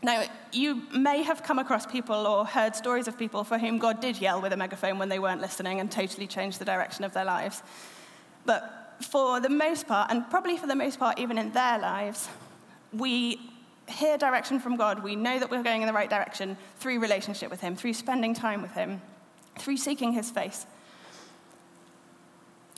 Now, 0.00 0.24
you 0.52 0.82
may 0.92 1.22
have 1.22 1.42
come 1.42 1.58
across 1.58 1.86
people 1.86 2.26
or 2.26 2.44
heard 2.44 2.76
stories 2.76 3.08
of 3.08 3.18
people 3.18 3.42
for 3.44 3.58
whom 3.58 3.78
God 3.78 4.00
did 4.00 4.20
yell 4.20 4.40
with 4.40 4.52
a 4.52 4.56
megaphone 4.56 4.98
when 4.98 5.08
they 5.08 5.18
weren't 5.18 5.40
listening 5.40 5.80
and 5.80 5.90
totally 5.90 6.26
changed 6.26 6.60
the 6.60 6.64
direction 6.64 7.04
of 7.04 7.12
their 7.14 7.24
lives. 7.24 7.62
But 8.44 8.96
for 9.00 9.40
the 9.40 9.48
most 9.48 9.86
part, 9.86 10.10
and 10.10 10.28
probably 10.30 10.56
for 10.56 10.66
the 10.66 10.76
most 10.76 10.98
part, 10.98 11.18
even 11.18 11.38
in 11.38 11.52
their 11.52 11.78
lives, 11.78 12.28
we 12.92 13.40
hear 13.88 14.16
direction 14.18 14.60
from 14.60 14.76
God. 14.76 15.02
We 15.02 15.16
know 15.16 15.38
that 15.38 15.50
we're 15.50 15.62
going 15.62 15.82
in 15.82 15.86
the 15.86 15.92
right 15.92 16.10
direction 16.10 16.56
through 16.78 17.00
relationship 17.00 17.50
with 17.50 17.60
Him, 17.60 17.74
through 17.74 17.94
spending 17.94 18.34
time 18.34 18.62
with 18.62 18.72
Him, 18.72 19.00
through 19.58 19.76
seeking 19.76 20.12
His 20.12 20.30
face. 20.30 20.66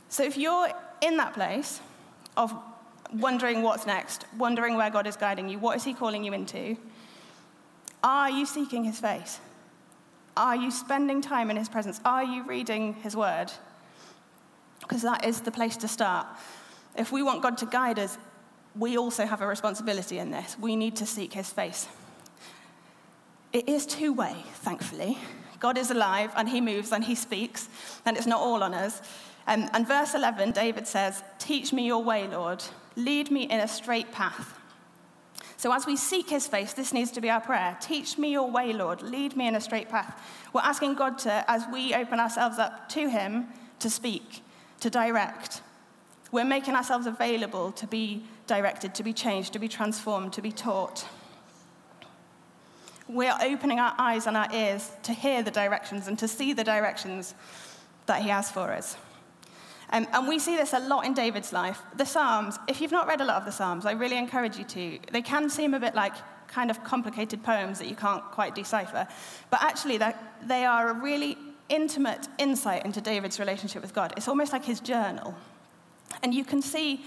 So 0.09 0.23
if 0.23 0.37
you're 0.37 0.69
in 1.01 1.17
that 1.17 1.33
place 1.33 1.81
of 2.37 2.53
wondering 3.13 3.61
what's 3.61 3.85
next, 3.85 4.25
wondering 4.37 4.75
where 4.75 4.89
God 4.89 5.07
is 5.07 5.15
guiding 5.15 5.49
you. 5.49 5.59
What 5.59 5.77
is 5.77 5.83
He 5.83 5.93
calling 5.93 6.23
you 6.23 6.33
into? 6.33 6.77
Are 8.03 8.29
you 8.29 8.45
seeking 8.45 8.83
His 8.83 8.99
face? 8.99 9.39
Are 10.37 10.55
you 10.55 10.71
spending 10.71 11.21
time 11.21 11.49
in 11.49 11.57
His 11.57 11.69
presence? 11.69 11.99
Are 12.03 12.23
you 12.23 12.43
reading 12.43 12.93
His 12.95 13.15
word? 13.15 13.51
Because 14.81 15.01
that 15.01 15.25
is 15.25 15.41
the 15.41 15.51
place 15.51 15.77
to 15.77 15.87
start. 15.87 16.27
If 16.97 17.11
we 17.11 17.23
want 17.23 17.41
God 17.41 17.57
to 17.59 17.65
guide 17.65 17.99
us, 17.99 18.17
we 18.75 18.97
also 18.97 19.25
have 19.25 19.41
a 19.41 19.47
responsibility 19.47 20.19
in 20.19 20.31
this. 20.31 20.57
We 20.59 20.75
need 20.75 20.97
to 20.97 21.05
seek 21.05 21.33
His 21.33 21.49
face. 21.49 21.87
It 23.53 23.69
is 23.69 23.85
two 23.85 24.11
way, 24.11 24.35
thankfully. 24.55 25.17
God 25.59 25.77
is 25.77 25.89
alive 25.89 26.31
and 26.35 26.49
He 26.49 26.59
moves 26.59 26.91
and 26.91 27.03
He 27.03 27.15
speaks, 27.15 27.69
and 28.05 28.17
it's 28.17 28.27
not 28.27 28.41
all 28.41 28.61
on 28.61 28.73
us. 28.73 29.01
Um, 29.47 29.69
and 29.73 29.87
verse 29.87 30.13
11, 30.13 30.51
David 30.51 30.87
says, 30.87 31.23
Teach 31.37 31.71
me 31.71 31.85
your 31.85 32.03
way, 32.03 32.27
Lord. 32.27 32.63
Lead 32.95 33.31
me 33.31 33.43
in 33.43 33.59
a 33.59 33.67
straight 33.67 34.11
path. 34.11 34.59
So, 35.57 35.71
as 35.73 35.85
we 35.85 35.95
seek 35.95 36.29
his 36.29 36.47
face, 36.47 36.73
this 36.73 36.93
needs 36.93 37.11
to 37.11 37.21
be 37.21 37.29
our 37.29 37.41
prayer. 37.41 37.77
Teach 37.79 38.17
me 38.17 38.31
your 38.31 38.49
way, 38.49 38.73
Lord. 38.73 39.01
Lead 39.01 39.37
me 39.37 39.47
in 39.47 39.55
a 39.55 39.61
straight 39.61 39.89
path. 39.89 40.21
We're 40.53 40.61
asking 40.61 40.95
God 40.95 41.17
to, 41.19 41.45
as 41.49 41.65
we 41.71 41.93
open 41.93 42.19
ourselves 42.19 42.59
up 42.59 42.89
to 42.89 43.09
him, 43.09 43.47
to 43.79 43.89
speak, 43.89 44.43
to 44.81 44.89
direct. 44.89 45.61
We're 46.31 46.45
making 46.45 46.75
ourselves 46.75 47.05
available 47.05 47.71
to 47.73 47.87
be 47.87 48.23
directed, 48.47 48.93
to 48.95 49.03
be 49.03 49.13
changed, 49.13 49.53
to 49.53 49.59
be 49.59 49.67
transformed, 49.67 50.33
to 50.33 50.41
be 50.41 50.51
taught. 50.51 51.05
We're 53.07 53.37
opening 53.41 53.79
our 53.79 53.93
eyes 53.97 54.27
and 54.27 54.35
our 54.35 54.47
ears 54.53 54.91
to 55.03 55.13
hear 55.13 55.43
the 55.43 55.51
directions 55.51 56.07
and 56.07 56.17
to 56.19 56.27
see 56.27 56.53
the 56.53 56.63
directions 56.63 57.35
that 58.07 58.21
he 58.21 58.29
has 58.29 58.51
for 58.51 58.71
us. 58.71 58.97
Um, 59.95 60.05
and 60.11 60.27
we 60.27 60.39
see 60.39 60.57
this 60.57 60.73
a 60.73 60.79
lot 60.79 61.05
in 61.05 61.13
David's 61.13 61.53
life. 61.53 61.81
The 61.95 62.05
Psalms, 62.05 62.59
if 62.67 62.81
you've 62.81 62.91
not 62.91 63.07
read 63.07 63.21
a 63.21 63.23
lot 63.23 63.37
of 63.37 63.45
the 63.45 63.51
Psalms, 63.51 63.85
I 63.85 63.93
really 63.93 64.17
encourage 64.17 64.57
you 64.57 64.65
to. 64.65 64.99
They 65.13 65.21
can 65.21 65.49
seem 65.49 65.73
a 65.73 65.79
bit 65.79 65.95
like 65.95 66.15
kind 66.49 66.69
of 66.69 66.83
complicated 66.83 67.41
poems 67.43 67.79
that 67.79 67.87
you 67.87 67.95
can't 67.95 68.21
quite 68.25 68.55
decipher. 68.55 69.07
But 69.49 69.63
actually, 69.63 69.97
they 69.97 70.65
are 70.65 70.89
a 70.89 70.93
really 70.93 71.37
intimate 71.69 72.27
insight 72.37 72.83
into 72.83 72.99
David's 72.99 73.39
relationship 73.39 73.81
with 73.81 73.93
God. 73.93 74.13
It's 74.17 74.27
almost 74.27 74.51
like 74.51 74.65
his 74.65 74.81
journal. 74.81 75.33
And 76.23 76.33
you 76.33 76.43
can 76.43 76.61
see 76.61 77.05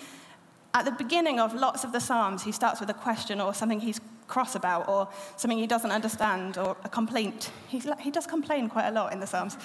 at 0.72 0.86
the 0.86 0.92
beginning 0.92 1.38
of 1.38 1.54
lots 1.54 1.84
of 1.84 1.92
the 1.92 2.00
Psalms, 2.00 2.42
he 2.42 2.52
starts 2.52 2.80
with 2.80 2.88
a 2.88 2.94
question 2.94 3.38
or 3.38 3.52
something 3.52 3.80
he's 3.80 4.00
cross 4.28 4.54
about 4.54 4.88
or 4.88 5.08
something 5.36 5.58
he 5.58 5.66
doesn't 5.66 5.92
understand 5.92 6.56
or 6.56 6.74
a 6.84 6.88
complaint. 6.88 7.50
He's, 7.68 7.86
he 8.00 8.10
does 8.10 8.26
complain 8.26 8.70
quite 8.70 8.88
a 8.88 8.92
lot 8.92 9.12
in 9.12 9.20
the 9.20 9.26
Psalms. 9.26 9.58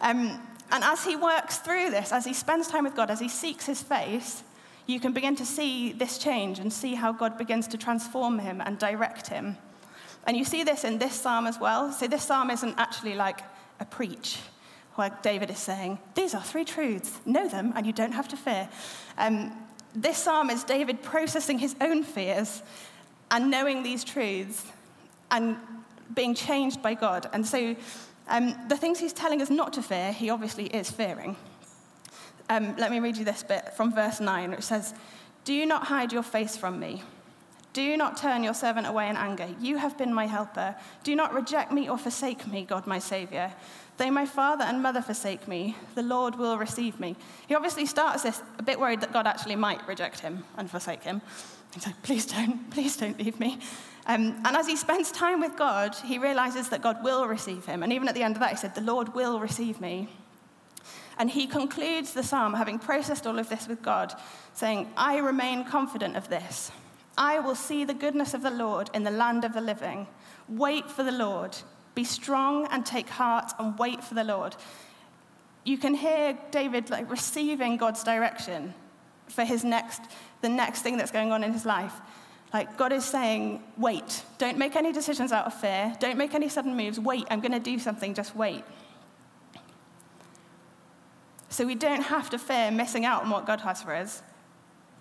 Um, 0.00 0.40
and 0.70 0.82
as 0.82 1.04
he 1.04 1.16
works 1.16 1.58
through 1.58 1.90
this, 1.90 2.12
as 2.12 2.24
he 2.24 2.32
spends 2.32 2.68
time 2.68 2.84
with 2.84 2.96
God, 2.96 3.10
as 3.10 3.20
he 3.20 3.28
seeks 3.28 3.66
his 3.66 3.82
face, 3.82 4.42
you 4.86 5.00
can 5.00 5.12
begin 5.12 5.36
to 5.36 5.46
see 5.46 5.92
this 5.92 6.18
change 6.18 6.58
and 6.58 6.72
see 6.72 6.94
how 6.94 7.12
God 7.12 7.38
begins 7.38 7.66
to 7.68 7.78
transform 7.78 8.38
him 8.38 8.60
and 8.60 8.78
direct 8.78 9.28
him. 9.28 9.56
And 10.26 10.36
you 10.36 10.44
see 10.44 10.64
this 10.64 10.84
in 10.84 10.98
this 10.98 11.14
psalm 11.14 11.46
as 11.46 11.58
well. 11.58 11.92
So, 11.92 12.06
this 12.06 12.24
psalm 12.24 12.50
isn't 12.50 12.74
actually 12.78 13.14
like 13.14 13.40
a 13.80 13.84
preach 13.84 14.38
where 14.94 15.16
David 15.22 15.50
is 15.50 15.58
saying, 15.58 15.98
These 16.14 16.34
are 16.34 16.42
three 16.42 16.64
truths, 16.64 17.18
know 17.26 17.48
them, 17.48 17.72
and 17.76 17.86
you 17.86 17.92
don't 17.92 18.12
have 18.12 18.28
to 18.28 18.36
fear. 18.36 18.68
Um, 19.18 19.52
this 19.94 20.18
psalm 20.18 20.50
is 20.50 20.64
David 20.64 21.02
processing 21.02 21.58
his 21.58 21.76
own 21.80 22.02
fears 22.02 22.62
and 23.30 23.50
knowing 23.50 23.82
these 23.82 24.02
truths 24.04 24.66
and 25.30 25.56
being 26.14 26.34
changed 26.34 26.82
by 26.82 26.94
God. 26.94 27.28
And 27.32 27.46
so, 27.46 27.76
um, 28.28 28.56
the 28.68 28.76
things 28.76 28.98
he's 28.98 29.12
telling 29.12 29.42
us 29.42 29.50
not 29.50 29.72
to 29.74 29.82
fear, 29.82 30.12
he 30.12 30.30
obviously 30.30 30.66
is 30.66 30.90
fearing. 30.90 31.36
Um, 32.48 32.76
let 32.76 32.90
me 32.90 33.00
read 33.00 33.16
you 33.16 33.24
this 33.24 33.42
bit 33.42 33.74
from 33.74 33.94
verse 33.94 34.20
9, 34.20 34.50
which 34.50 34.62
says, 34.62 34.94
Do 35.44 35.64
not 35.66 35.84
hide 35.84 36.12
your 36.12 36.22
face 36.22 36.56
from 36.56 36.78
me. 36.78 37.02
Do 37.74 37.96
not 37.96 38.16
turn 38.16 38.44
your 38.44 38.54
servant 38.54 38.86
away 38.86 39.08
in 39.08 39.16
anger. 39.16 39.48
You 39.60 39.78
have 39.78 39.98
been 39.98 40.14
my 40.14 40.26
helper. 40.26 40.76
Do 41.02 41.16
not 41.16 41.34
reject 41.34 41.72
me 41.72 41.88
or 41.88 41.98
forsake 41.98 42.46
me, 42.46 42.64
God 42.64 42.86
my 42.86 43.00
Savior. 43.00 43.52
Though 43.96 44.12
my 44.12 44.26
father 44.26 44.64
and 44.64 44.80
mother 44.80 45.02
forsake 45.02 45.48
me, 45.48 45.76
the 45.96 46.02
Lord 46.02 46.36
will 46.36 46.56
receive 46.56 47.00
me. 47.00 47.16
He 47.48 47.54
obviously 47.54 47.86
starts 47.86 48.22
this 48.22 48.42
a 48.58 48.62
bit 48.62 48.78
worried 48.78 49.00
that 49.00 49.12
God 49.12 49.26
actually 49.26 49.56
might 49.56 49.86
reject 49.88 50.20
him 50.20 50.44
and 50.56 50.70
forsake 50.70 51.02
him. 51.02 51.20
He's 51.72 51.84
like, 51.84 52.00
Please 52.04 52.26
don't, 52.26 52.70
please 52.70 52.96
don't 52.96 53.18
leave 53.18 53.40
me. 53.40 53.58
Um, 54.06 54.40
and 54.44 54.56
as 54.56 54.66
he 54.66 54.76
spends 54.76 55.10
time 55.10 55.40
with 55.40 55.56
God, 55.56 55.94
he 55.94 56.18
realizes 56.18 56.68
that 56.68 56.82
God 56.82 57.02
will 57.02 57.26
receive 57.26 57.64
him. 57.64 57.82
And 57.82 57.92
even 57.92 58.06
at 58.08 58.14
the 58.14 58.22
end 58.22 58.36
of 58.36 58.40
that, 58.40 58.50
he 58.50 58.56
said, 58.56 58.74
The 58.74 58.82
Lord 58.82 59.14
will 59.14 59.40
receive 59.40 59.80
me. 59.80 60.08
And 61.18 61.30
he 61.30 61.46
concludes 61.46 62.12
the 62.12 62.22
psalm, 62.22 62.54
having 62.54 62.78
processed 62.78 63.26
all 63.26 63.38
of 63.38 63.48
this 63.48 63.68
with 63.68 63.82
God, 63.82 64.12
saying, 64.52 64.92
I 64.96 65.18
remain 65.18 65.64
confident 65.64 66.16
of 66.16 66.28
this. 66.28 66.70
I 67.16 67.38
will 67.38 67.54
see 67.54 67.84
the 67.84 67.94
goodness 67.94 68.34
of 68.34 68.42
the 68.42 68.50
Lord 68.50 68.90
in 68.92 69.04
the 69.04 69.10
land 69.10 69.44
of 69.44 69.54
the 69.54 69.60
living. 69.60 70.06
Wait 70.48 70.90
for 70.90 71.04
the 71.04 71.12
Lord. 71.12 71.56
Be 71.94 72.04
strong 72.04 72.66
and 72.70 72.84
take 72.84 73.08
heart 73.08 73.52
and 73.58 73.78
wait 73.78 74.02
for 74.02 74.14
the 74.14 74.24
Lord. 74.24 74.56
You 75.64 75.78
can 75.78 75.94
hear 75.94 76.36
David 76.50 76.90
like 76.90 77.10
receiving 77.10 77.76
God's 77.76 78.02
direction 78.02 78.74
for 79.28 79.44
his 79.44 79.64
next, 79.64 80.02
the 80.42 80.48
next 80.48 80.82
thing 80.82 80.96
that's 80.96 81.12
going 81.12 81.32
on 81.32 81.44
in 81.44 81.52
his 81.52 81.64
life. 81.64 81.94
Like, 82.54 82.76
God 82.76 82.92
is 82.92 83.04
saying, 83.04 83.64
wait. 83.76 84.22
Don't 84.38 84.56
make 84.56 84.76
any 84.76 84.92
decisions 84.92 85.32
out 85.32 85.44
of 85.44 85.54
fear. 85.54 85.92
Don't 85.98 86.16
make 86.16 86.34
any 86.34 86.48
sudden 86.48 86.76
moves. 86.76 87.00
Wait, 87.00 87.26
I'm 87.28 87.40
going 87.40 87.52
to 87.52 87.58
do 87.58 87.80
something. 87.80 88.14
Just 88.14 88.36
wait. 88.36 88.62
So 91.48 91.66
we 91.66 91.74
don't 91.74 92.02
have 92.02 92.30
to 92.30 92.38
fear 92.38 92.70
missing 92.70 93.04
out 93.04 93.24
on 93.24 93.30
what 93.30 93.44
God 93.44 93.60
has 93.60 93.82
for 93.82 93.94
us, 93.94 94.22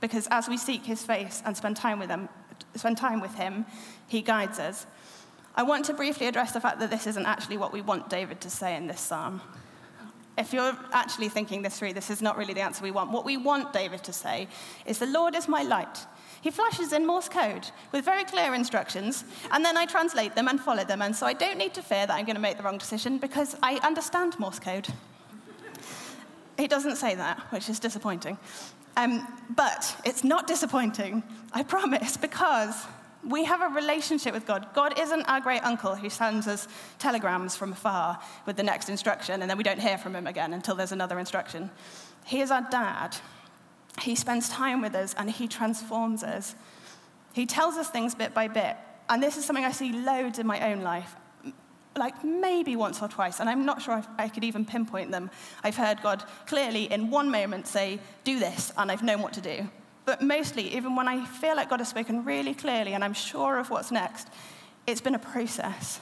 because 0.02 0.28
as 0.30 0.48
we 0.48 0.58
seek 0.58 0.86
his 0.86 1.04
face 1.04 1.42
and 1.46 1.56
spend 1.56 1.78
time 1.78 1.98
with 1.98 2.10
him, 2.10 2.30
spend 2.76 2.98
time 2.98 3.22
with 3.22 3.34
him, 3.36 3.66
he 4.08 4.22
guides 4.22 4.60
us. 4.60 4.86
I 5.56 5.64
want 5.64 5.86
to 5.86 5.94
briefly 5.94 6.28
address 6.28 6.52
the 6.52 6.62
fact 6.62 6.80
that 6.80 6.92
this 6.92 7.08
isn't 7.08 7.26
actually 7.26 7.58
what 7.58 7.72
we 7.72 7.82
want 7.82 8.10
David 8.10 8.42
to 8.42 8.50
say 8.50 8.76
in 8.76 8.88
this 8.88 9.02
psalm. 9.02 9.42
If 10.38 10.54
you're 10.54 10.76
actually 10.92 11.30
thinking 11.30 11.62
this 11.62 11.78
through, 11.78 11.94
this 11.94 12.10
is 12.10 12.22
not 12.22 12.38
really 12.38 12.54
the 12.54 12.62
answer 12.62 12.84
we 12.84 12.92
want. 12.92 13.12
What 13.12 13.26
we 13.26 13.38
want 13.38 13.74
David 13.74 14.04
to 14.04 14.14
say 14.14 14.48
is, 14.86 14.98
The 14.98 15.08
Lord 15.08 15.36
is 15.36 15.48
my 15.48 15.64
light. 15.64 16.06
He 16.44 16.52
flashes 16.52 16.92
in 16.92 17.06
Morse 17.06 17.30
code 17.30 17.70
with 17.94 18.04
very 18.04 18.26
clear 18.26 18.54
instructions, 18.54 19.24
and 19.52 19.64
then 19.64 19.78
I 19.78 19.86
translate 19.86 20.36
them 20.36 20.50
and 20.50 20.60
follow 20.60 20.84
them. 20.84 21.02
And 21.02 21.16
so 21.16 21.26
I 21.26 21.32
don't 21.32 21.58
need 21.58 21.74
to 21.76 21.82
fear 21.82 22.06
that 22.06 22.14
I'm 22.14 22.26
going 22.26 22.36
to 22.36 22.42
make 22.42 22.58
the 22.58 22.64
wrong 22.64 22.78
decision 22.78 23.18
because 23.18 23.56
I 23.64 23.76
understand 23.78 24.38
Morse 24.38 24.60
code. 24.60 24.90
he 26.58 26.68
doesn't 26.68 26.98
say 26.98 27.16
that, 27.16 27.40
which 27.52 27.70
is 27.70 27.80
disappointing. 27.80 28.38
Um, 28.98 29.26
but 29.56 29.96
it's 30.04 30.26
not 30.26 30.46
disappointing, 30.46 31.24
I 31.54 31.64
promise, 31.64 32.18
because 32.18 32.76
we 33.26 33.46
have 33.46 33.62
a 33.62 33.74
relationship 33.74 34.34
with 34.34 34.46
God. 34.46 34.68
God 34.74 35.00
isn't 35.00 35.24
our 35.30 35.40
great 35.40 35.64
uncle 35.64 35.96
who 35.96 36.10
sends 36.10 36.46
us 36.46 36.68
telegrams 37.00 37.56
from 37.56 37.72
afar 37.72 38.20
with 38.46 38.58
the 38.58 38.64
next 38.64 38.90
instruction, 38.90 39.42
and 39.42 39.50
then 39.50 39.58
we 39.58 39.64
don't 39.64 39.80
hear 39.80 39.98
from 39.98 40.14
him 40.14 40.28
again 40.28 40.52
until 40.52 40.76
there's 40.76 40.92
another 40.92 41.20
instruction. 41.20 41.72
He 42.26 42.42
is 42.42 42.52
our 42.52 42.68
dad 42.70 43.16
he 44.02 44.16
spends 44.16 44.50
time 44.50 44.82
with 44.82 44.96
us 44.96 45.14
and 45.18 45.30
he 45.30 45.48
transforms 45.48 46.24
us. 46.24 46.56
He 47.34 47.46
tells 47.46 47.76
us 47.76 47.90
things 47.90 48.16
bit 48.16 48.34
by 48.34 48.48
bit. 48.48 48.76
And 49.10 49.22
this 49.22 49.38
is 49.38 49.46
something 49.46 49.66
I 49.66 49.72
see 49.72 49.92
loads 49.92 50.40
in 50.40 50.48
my 50.48 50.72
own 50.72 50.82
life, 50.82 51.16
like 51.96 52.24
maybe 52.24 52.76
once 52.76 53.02
or 53.02 53.08
twice, 53.08 53.40
and 53.40 53.50
I'm 53.50 53.66
not 53.66 53.82
sure 53.82 53.98
if 53.98 54.08
I 54.18 54.30
could 54.30 54.44
even 54.44 54.66
pinpoint 54.66 55.12
them. 55.12 55.30
I've 55.64 55.76
heard 55.76 56.02
God 56.02 56.24
clearly 56.48 56.92
in 56.92 57.10
one 57.10 57.30
moment 57.30 57.68
say, 57.68 58.00
Do 58.24 58.40
this, 58.40 58.72
and 58.78 58.92
I've 58.92 59.04
known 59.04 59.22
what 59.22 59.34
to 59.34 59.42
do. 59.42 59.70
But 60.06 60.22
mostly, 60.22 60.76
even 60.76 60.96
when 60.96 61.08
I 61.08 61.26
feel 61.26 61.56
like 61.56 61.70
God 61.70 61.80
has 61.80 61.90
spoken 61.90 62.26
really 62.26 62.54
clearly 62.54 62.94
and 62.94 63.04
I'm 63.04 63.14
sure 63.14 63.58
of 63.58 63.70
what's 63.70 63.92
next, 63.92 64.28
it's 64.86 65.02
been 65.02 65.16
a 65.16 65.20
process. 65.20 66.00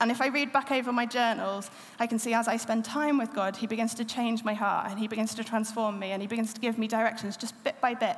And 0.00 0.10
if 0.10 0.20
I 0.20 0.26
read 0.28 0.52
back 0.52 0.70
over 0.70 0.92
my 0.92 1.06
journals, 1.06 1.70
I 1.98 2.06
can 2.06 2.18
see 2.18 2.34
as 2.34 2.48
I 2.48 2.58
spend 2.58 2.84
time 2.84 3.16
with 3.16 3.32
God, 3.32 3.56
He 3.56 3.66
begins 3.66 3.94
to 3.94 4.04
change 4.04 4.44
my 4.44 4.54
heart 4.54 4.90
and 4.90 4.98
He 4.98 5.08
begins 5.08 5.34
to 5.36 5.44
transform 5.44 5.98
me 5.98 6.12
and 6.12 6.20
He 6.20 6.28
begins 6.28 6.52
to 6.52 6.60
give 6.60 6.78
me 6.78 6.86
directions 6.86 7.36
just 7.36 7.62
bit 7.64 7.80
by 7.80 7.94
bit. 7.94 8.16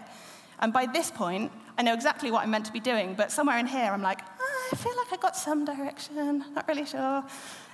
And 0.61 0.73
by 0.73 0.87
this 0.87 1.11
point, 1.11 1.53
I 1.77 1.83
know 1.83 1.95
exactly 1.95 2.33
what 2.33 2.43
I'm 2.43 2.51
meant 2.51 2.67
to 2.67 2.73
be 2.73 2.81
doing, 2.81 3.15
but 3.15 3.31
somewhere 3.31 3.59
in 3.59 3.67
here, 3.67 3.93
I'm 3.93 4.03
like, 4.03 4.21
oh, 4.41 4.69
I 4.73 4.77
feel 4.77 4.97
like 4.97 5.13
I 5.13 5.17
got 5.17 5.37
some 5.37 5.65
direction, 5.65 6.45
not 6.53 6.67
really 6.67 6.85
sure. 6.85 7.25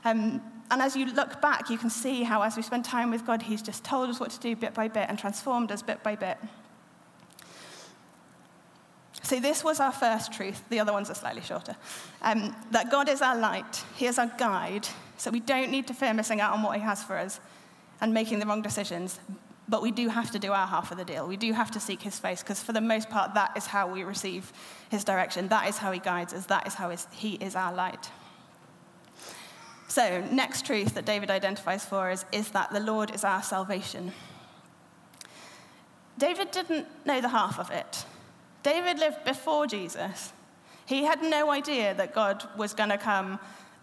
Um, 0.04 0.42
and 0.70 0.82
as 0.82 0.94
you 0.94 1.06
look 1.06 1.40
back, 1.40 1.70
you 1.70 1.78
can 1.78 1.88
see 1.88 2.22
how, 2.24 2.42
as 2.42 2.56
we 2.56 2.62
spend 2.62 2.84
time 2.84 3.10
with 3.10 3.24
God, 3.24 3.40
He's 3.40 3.62
just 3.62 3.84
told 3.84 4.10
us 4.10 4.20
what 4.20 4.30
to 4.32 4.40
do 4.40 4.54
bit 4.54 4.74
by 4.74 4.88
bit 4.88 5.06
and 5.08 5.18
transformed 5.18 5.72
us 5.72 5.82
bit 5.82 6.02
by 6.02 6.14
bit. 6.14 6.36
So, 9.24 9.40
this 9.40 9.64
was 9.64 9.80
our 9.80 9.90
first 9.90 10.34
truth. 10.34 10.62
The 10.68 10.78
other 10.80 10.92
ones 10.92 11.08
are 11.08 11.14
slightly 11.14 11.40
shorter. 11.40 11.74
Um, 12.20 12.54
that 12.72 12.90
God 12.90 13.08
is 13.08 13.22
our 13.22 13.34
light, 13.34 13.82
He 13.96 14.06
is 14.06 14.18
our 14.18 14.30
guide. 14.38 14.86
So, 15.16 15.30
we 15.30 15.40
don't 15.40 15.70
need 15.70 15.86
to 15.86 15.94
fear 15.94 16.12
missing 16.12 16.42
out 16.42 16.52
on 16.52 16.62
what 16.62 16.76
He 16.76 16.82
has 16.82 17.02
for 17.02 17.16
us 17.16 17.40
and 18.02 18.12
making 18.12 18.38
the 18.38 18.46
wrong 18.46 18.60
decisions. 18.60 19.18
But 19.66 19.80
we 19.80 19.92
do 19.92 20.08
have 20.08 20.30
to 20.32 20.38
do 20.38 20.52
our 20.52 20.66
half 20.66 20.92
of 20.92 20.98
the 20.98 21.06
deal. 21.06 21.26
We 21.26 21.38
do 21.38 21.54
have 21.54 21.70
to 21.70 21.80
seek 21.80 22.02
His 22.02 22.18
face, 22.18 22.42
because 22.42 22.62
for 22.62 22.74
the 22.74 22.82
most 22.82 23.08
part, 23.08 23.32
that 23.32 23.56
is 23.56 23.64
how 23.64 23.90
we 23.90 24.04
receive 24.04 24.52
His 24.90 25.04
direction. 25.04 25.48
That 25.48 25.70
is 25.70 25.78
how 25.78 25.90
He 25.90 26.00
guides 26.00 26.34
us. 26.34 26.44
That 26.46 26.66
is 26.66 26.74
how 26.74 26.94
He 27.10 27.36
is 27.36 27.56
our 27.56 27.72
light. 27.72 28.10
So, 29.88 30.20
next 30.30 30.66
truth 30.66 30.92
that 30.94 31.06
David 31.06 31.30
identifies 31.30 31.86
for 31.86 32.10
us 32.10 32.26
is 32.30 32.50
that 32.50 32.74
the 32.74 32.80
Lord 32.80 33.14
is 33.14 33.24
our 33.24 33.42
salvation. 33.42 34.12
David 36.18 36.50
didn't 36.50 36.86
know 37.06 37.22
the 37.22 37.30
half 37.30 37.58
of 37.58 37.70
it. 37.70 38.04
David 38.64 38.98
lived 38.98 39.24
before 39.24 39.68
Jesus. 39.68 40.32
He 40.86 41.04
had 41.04 41.22
no 41.22 41.50
idea 41.50 41.94
that 41.94 42.12
God 42.12 42.42
was 42.56 42.74
going 42.74 42.88
to 42.88 42.98
come 42.98 43.38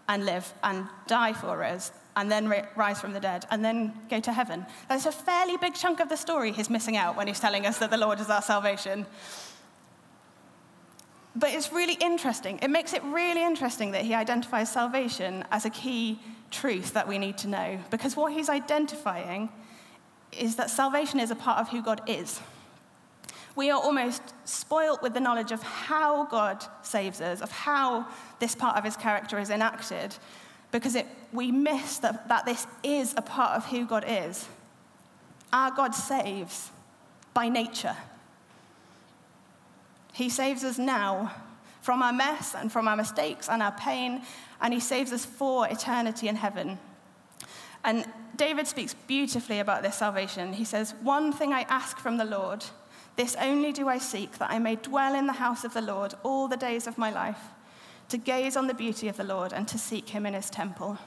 and 0.08 0.26
live 0.26 0.52
and 0.62 0.86
die 1.06 1.32
for 1.32 1.64
us 1.64 1.92
and 2.16 2.30
then 2.30 2.48
rise 2.76 3.00
from 3.00 3.12
the 3.12 3.20
dead 3.20 3.46
and 3.50 3.64
then 3.64 3.94
go 4.10 4.20
to 4.20 4.32
heaven. 4.32 4.66
That's 4.88 5.06
a 5.06 5.12
fairly 5.12 5.56
big 5.56 5.74
chunk 5.74 6.00
of 6.00 6.08
the 6.08 6.16
story 6.16 6.52
he's 6.52 6.68
missing 6.68 6.96
out 6.96 7.16
when 7.16 7.26
he's 7.26 7.40
telling 7.40 7.64
us 7.64 7.78
that 7.78 7.90
the 7.90 7.96
Lord 7.96 8.20
is 8.20 8.28
our 8.28 8.42
salvation. 8.42 9.06
But 11.34 11.50
it's 11.50 11.72
really 11.72 11.94
interesting. 11.94 12.58
It 12.60 12.68
makes 12.68 12.92
it 12.92 13.02
really 13.04 13.42
interesting 13.42 13.92
that 13.92 14.02
he 14.02 14.14
identifies 14.14 14.70
salvation 14.70 15.44
as 15.50 15.64
a 15.64 15.70
key 15.70 16.18
truth 16.50 16.92
that 16.92 17.08
we 17.08 17.18
need 17.18 17.38
to 17.38 17.48
know 17.48 17.78
because 17.90 18.16
what 18.16 18.32
he's 18.32 18.50
identifying 18.50 19.48
is 20.32 20.56
that 20.56 20.70
salvation 20.70 21.20
is 21.20 21.30
a 21.30 21.34
part 21.34 21.58
of 21.58 21.70
who 21.70 21.82
God 21.82 22.02
is. 22.06 22.40
We 23.54 23.70
are 23.70 23.80
almost 23.80 24.22
spoilt 24.44 25.02
with 25.02 25.14
the 25.14 25.20
knowledge 25.20 25.52
of 25.52 25.62
how 25.62 26.24
God 26.26 26.64
saves 26.82 27.20
us, 27.20 27.40
of 27.40 27.50
how 27.50 28.06
this 28.38 28.54
part 28.54 28.76
of 28.76 28.84
his 28.84 28.96
character 28.96 29.38
is 29.38 29.50
enacted, 29.50 30.14
because 30.70 30.94
it, 30.94 31.06
we 31.32 31.52
miss 31.52 31.98
that, 31.98 32.28
that 32.28 32.46
this 32.46 32.66
is 32.82 33.14
a 33.16 33.22
part 33.22 33.56
of 33.56 33.66
who 33.66 33.84
God 33.84 34.04
is. 34.06 34.48
Our 35.52 35.70
God 35.70 35.94
saves 35.94 36.70
by 37.34 37.48
nature. 37.48 37.96
He 40.14 40.28
saves 40.28 40.64
us 40.64 40.78
now 40.78 41.34
from 41.82 42.02
our 42.02 42.12
mess 42.12 42.54
and 42.54 42.70
from 42.70 42.88
our 42.88 42.96
mistakes 42.96 43.48
and 43.48 43.62
our 43.62 43.72
pain, 43.72 44.22
and 44.60 44.72
He 44.72 44.80
saves 44.80 45.12
us 45.12 45.26
for 45.26 45.68
eternity 45.68 46.28
in 46.28 46.36
heaven. 46.36 46.78
And 47.84 48.06
David 48.36 48.66
speaks 48.66 48.94
beautifully 48.94 49.58
about 49.58 49.82
this 49.82 49.96
salvation. 49.96 50.52
He 50.52 50.64
says, 50.64 50.94
One 51.02 51.32
thing 51.32 51.52
I 51.52 51.62
ask 51.62 51.98
from 51.98 52.16
the 52.16 52.24
Lord, 52.24 52.64
this 53.16 53.36
only 53.40 53.72
do 53.72 53.88
I 53.88 53.98
seek, 53.98 54.38
that 54.38 54.50
I 54.50 54.58
may 54.58 54.76
dwell 54.76 55.14
in 55.14 55.26
the 55.26 55.34
house 55.34 55.64
of 55.64 55.74
the 55.74 55.82
Lord 55.82 56.14
all 56.22 56.48
the 56.48 56.56
days 56.56 56.86
of 56.86 56.98
my 56.98 57.10
life, 57.10 57.40
to 58.08 58.16
gaze 58.16 58.56
on 58.56 58.66
the 58.66 58.74
beauty 58.74 59.08
of 59.08 59.16
the 59.16 59.24
Lord 59.24 59.52
and 59.52 59.68
to 59.68 59.78
seek 59.78 60.10
Him 60.10 60.26
in 60.26 60.34
His 60.34 60.50
temple. 60.50 60.98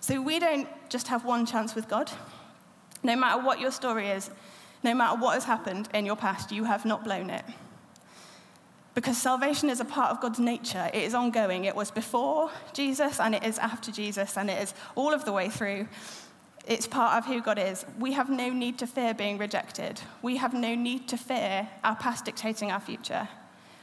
So 0.00 0.20
we 0.20 0.38
don't 0.38 0.68
just 0.90 1.08
have 1.08 1.24
one 1.24 1.46
chance 1.46 1.74
with 1.74 1.88
God. 1.88 2.10
No 3.02 3.16
matter 3.16 3.42
what 3.42 3.60
your 3.60 3.70
story 3.70 4.08
is, 4.08 4.30
no 4.82 4.94
matter 4.94 5.18
what 5.18 5.34
has 5.34 5.44
happened 5.44 5.88
in 5.94 6.04
your 6.04 6.16
past, 6.16 6.52
you 6.52 6.64
have 6.64 6.84
not 6.84 7.04
blown 7.04 7.30
it. 7.30 7.44
Because 8.94 9.16
salvation 9.16 9.70
is 9.70 9.80
a 9.80 9.84
part 9.84 10.10
of 10.10 10.20
God's 10.20 10.38
nature. 10.38 10.90
It 10.92 11.02
is 11.02 11.14
ongoing. 11.14 11.64
It 11.64 11.74
was 11.74 11.90
before 11.90 12.50
Jesus 12.72 13.18
and 13.18 13.34
it 13.34 13.42
is 13.42 13.58
after 13.58 13.90
Jesus 13.90 14.36
and 14.36 14.48
it 14.48 14.62
is 14.62 14.74
all 14.94 15.12
of 15.12 15.24
the 15.24 15.32
way 15.32 15.48
through. 15.48 15.88
It's 16.66 16.86
part 16.86 17.18
of 17.18 17.26
who 17.26 17.42
God 17.42 17.58
is. 17.58 17.84
We 17.98 18.12
have 18.12 18.30
no 18.30 18.48
need 18.50 18.78
to 18.78 18.86
fear 18.86 19.12
being 19.12 19.36
rejected. 19.36 20.00
We 20.22 20.36
have 20.36 20.54
no 20.54 20.74
need 20.74 21.08
to 21.08 21.16
fear 21.16 21.68
our 21.82 21.94
past 21.94 22.24
dictating 22.24 22.70
our 22.70 22.80
future. 22.80 23.28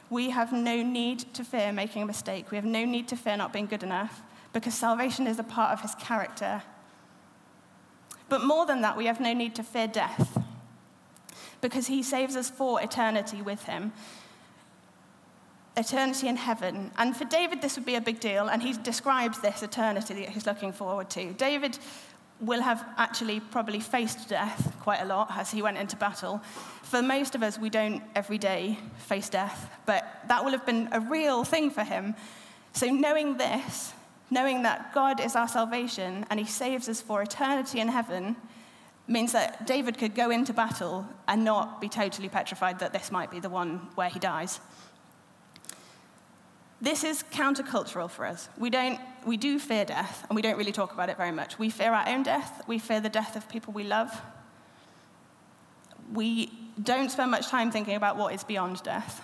We 0.10 0.32
have 0.32 0.52
no 0.52 0.82
need 0.82 1.34
to 1.36 1.44
fear 1.44 1.72
making 1.72 2.02
a 2.02 2.06
mistake. 2.06 2.50
We 2.50 2.58
have 2.58 2.66
no 2.66 2.84
need 2.84 3.08
to 3.10 3.16
fear 3.16 3.38
not 3.38 3.54
being 3.54 3.68
good 3.68 3.84
enough 3.84 4.22
because 4.52 4.74
salvation 4.74 5.28
is 5.28 5.38
a 5.38 5.44
part 5.44 5.72
of 5.72 5.82
his 5.82 5.96
character. 5.96 6.64
But 8.28 8.44
more 8.44 8.66
than 8.66 8.82
that, 8.82 8.98
we 8.98 9.06
have 9.06 9.20
no 9.20 9.34
need 9.34 9.56
to 9.56 9.64
fear 9.64 9.88
death 9.88 10.38
because 11.62 11.88
he 11.88 12.02
saves 12.02 12.36
us 12.36 12.50
for 12.50 12.82
eternity 12.82 13.42
with 13.42 13.64
him 13.64 13.94
eternity 15.78 16.28
in 16.28 16.36
heaven. 16.36 16.92
And 16.98 17.16
for 17.16 17.26
David, 17.26 17.62
this 17.62 17.76
would 17.76 17.86
be 17.86 17.96
a 17.96 18.02
big 18.02 18.20
deal, 18.20 18.48
and 18.48 18.62
he 18.62 18.74
describes 18.74 19.40
this 19.40 19.64
eternity 19.64 20.14
that 20.14 20.30
he's 20.30 20.46
looking 20.46 20.74
forward 20.74 21.10
to. 21.12 21.34
David 21.34 21.80
will 22.42 22.62
have 22.62 22.84
actually 22.98 23.40
probably 23.40 23.80
faced 23.80 24.28
death 24.28 24.76
quite 24.82 25.02
a 25.02 25.06
lot 25.06 25.32
as 25.38 25.52
he 25.52 25.62
went 25.62 25.78
into 25.78 25.96
battle. 25.96 26.42
For 26.82 27.02
most 27.02 27.36
of 27.36 27.44
us, 27.44 27.60
we 27.60 27.70
don't 27.70 28.02
every 28.16 28.40
day 28.40 28.80
face 28.98 29.30
death, 29.30 29.70
but 29.86 30.22
that 30.28 30.44
will 30.44 30.52
have 30.52 30.66
been 30.66 30.90
a 30.92 31.00
real 31.00 31.44
thing 31.44 31.70
for 31.70 31.84
him. 31.84 32.16
So, 32.74 32.88
knowing 32.88 33.38
this, 33.38 33.94
knowing 34.32 34.64
that 34.64 34.94
God 34.94 35.20
is 35.20 35.36
our 35.36 35.48
salvation 35.48 36.26
and 36.30 36.40
he 36.40 36.46
saves 36.46 36.90
us 36.90 37.00
for 37.00 37.22
eternity 37.22 37.80
in 37.80 37.90
heaven, 37.90 38.36
means 39.08 39.34
that 39.34 39.68
David 39.68 39.98
could 39.98 40.16
go 40.16 40.32
into 40.32 40.54
battle 40.54 41.08
and 41.28 41.44
not 41.44 41.82
be 41.82 41.90
totally 41.90 42.30
petrified 42.30 42.80
that 42.80 42.94
this 42.94 43.12
might 43.12 43.30
be 43.30 43.40
the 43.40 43.50
one 43.50 43.90
where 43.96 44.10
he 44.10 44.20
dies. 44.20 44.60
This 46.80 47.04
is 47.04 47.24
countercultural 47.32 48.10
for 48.10 48.26
us. 48.26 48.50
We, 48.58 48.72
don't, 48.72 49.00
we 49.26 49.38
do 49.38 49.60
fear 49.60 49.86
death, 49.86 50.26
and 50.30 50.36
we 50.36 50.42
don't 50.42 50.58
really 50.58 50.72
talk 50.72 50.94
about 50.94 51.10
it 51.10 51.18
very 51.18 51.32
much. 51.32 51.60
We 51.60 51.70
fear 51.70 51.94
our 51.94 52.08
own 52.08 52.24
death, 52.24 52.64
we 52.68 52.80
fear 52.80 53.00
the 53.00 53.10
death 53.10 53.36
of 53.36 53.48
people 53.50 53.74
we 53.74 53.84
love. 53.84 54.22
We 56.14 56.52
don't 56.82 57.10
spend 57.10 57.32
much 57.32 57.48
time 57.48 57.72
thinking 57.72 57.96
about 57.96 58.18
what 58.18 58.34
is 58.34 58.44
beyond 58.44 58.84
death. 58.84 59.22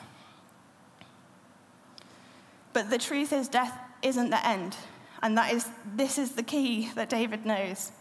But 2.74 2.90
the 2.90 2.98
truth 2.98 3.34
is, 3.34 3.48
death 3.48 3.78
isn't 4.02 4.30
the 4.30 4.46
end. 4.48 4.76
And 5.24 5.38
that 5.38 5.52
is, 5.52 5.68
this 5.96 6.18
is 6.18 6.34
the 6.34 6.44
key 6.44 6.92
that 6.96 7.10
David 7.10 7.46
knows 7.46 7.92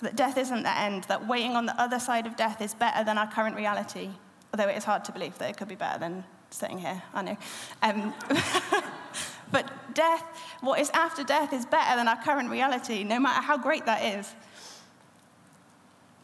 that 0.00 0.16
death 0.16 0.38
isn't 0.38 0.62
the 0.62 0.78
end, 0.78 1.04
that 1.04 1.26
waiting 1.26 1.56
on 1.56 1.66
the 1.66 1.80
other 1.80 1.98
side 1.98 2.26
of 2.26 2.36
death 2.36 2.60
is 2.60 2.74
better 2.74 3.04
than 3.04 3.18
our 3.18 3.30
current 3.30 3.56
reality, 3.56 4.10
although 4.52 4.68
it 4.68 4.76
is 4.76 4.84
hard 4.84 5.04
to 5.04 5.12
believe 5.12 5.36
that 5.38 5.50
it 5.50 5.56
could 5.56 5.68
be 5.68 5.74
better 5.74 5.98
than 5.98 6.24
sitting 6.50 6.78
here, 6.78 7.02
I 7.12 7.22
know. 7.22 7.36
Um, 7.82 8.14
but 9.50 9.70
death, 9.94 10.22
what 10.60 10.80
is 10.80 10.90
after 10.90 11.24
death, 11.24 11.52
is 11.52 11.66
better 11.66 11.96
than 11.96 12.08
our 12.08 12.22
current 12.22 12.50
reality, 12.50 13.04
no 13.04 13.18
matter 13.18 13.42
how 13.42 13.56
great 13.56 13.86
that 13.86 14.04
is. 14.18 14.34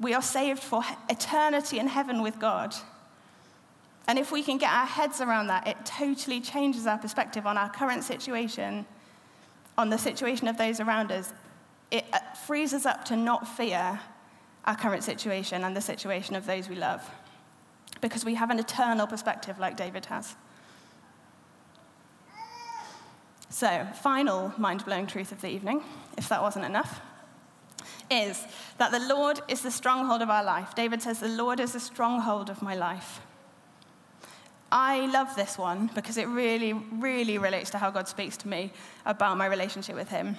We 0.00 0.14
are 0.14 0.22
saved 0.22 0.62
for 0.62 0.82
eternity 1.08 1.78
in 1.78 1.86
heaven 1.86 2.22
with 2.22 2.38
God. 2.38 2.74
And 4.06 4.18
if 4.18 4.30
we 4.30 4.42
can 4.42 4.58
get 4.58 4.70
our 4.70 4.86
heads 4.86 5.20
around 5.20 5.46
that, 5.46 5.66
it 5.66 5.76
totally 5.86 6.40
changes 6.40 6.86
our 6.86 6.98
perspective 6.98 7.46
on 7.46 7.56
our 7.56 7.70
current 7.70 8.04
situation, 8.04 8.84
on 9.78 9.88
the 9.88 9.98
situation 9.98 10.46
of 10.46 10.58
those 10.58 10.80
around 10.80 11.10
us. 11.10 11.32
It 11.90 12.04
uh, 12.12 12.18
frees 12.46 12.74
us 12.74 12.84
up 12.84 13.04
to 13.06 13.16
not 13.16 13.48
fear 13.48 14.00
our 14.66 14.76
current 14.76 15.04
situation 15.04 15.64
and 15.64 15.76
the 15.76 15.80
situation 15.80 16.34
of 16.36 16.46
those 16.46 16.68
we 16.68 16.76
love 16.76 17.08
because 18.00 18.24
we 18.24 18.34
have 18.34 18.50
an 18.50 18.58
eternal 18.58 19.06
perspective 19.06 19.58
like 19.58 19.76
David 19.76 20.06
has. 20.06 20.36
So, 23.54 23.86
final 24.02 24.52
mind 24.58 24.84
blowing 24.84 25.06
truth 25.06 25.30
of 25.30 25.40
the 25.40 25.46
evening, 25.46 25.80
if 26.18 26.28
that 26.28 26.42
wasn't 26.42 26.64
enough, 26.64 27.00
is 28.10 28.44
that 28.78 28.90
the 28.90 28.98
Lord 28.98 29.42
is 29.46 29.60
the 29.60 29.70
stronghold 29.70 30.22
of 30.22 30.28
our 30.28 30.42
life. 30.42 30.74
David 30.74 31.00
says, 31.00 31.20
The 31.20 31.28
Lord 31.28 31.60
is 31.60 31.72
the 31.72 31.78
stronghold 31.78 32.50
of 32.50 32.62
my 32.62 32.74
life. 32.74 33.20
I 34.72 35.06
love 35.06 35.36
this 35.36 35.56
one 35.56 35.88
because 35.94 36.16
it 36.16 36.26
really, 36.26 36.72
really 36.72 37.38
relates 37.38 37.70
to 37.70 37.78
how 37.78 37.92
God 37.92 38.08
speaks 38.08 38.36
to 38.38 38.48
me 38.48 38.72
about 39.06 39.38
my 39.38 39.46
relationship 39.46 39.94
with 39.94 40.08
Him. 40.08 40.36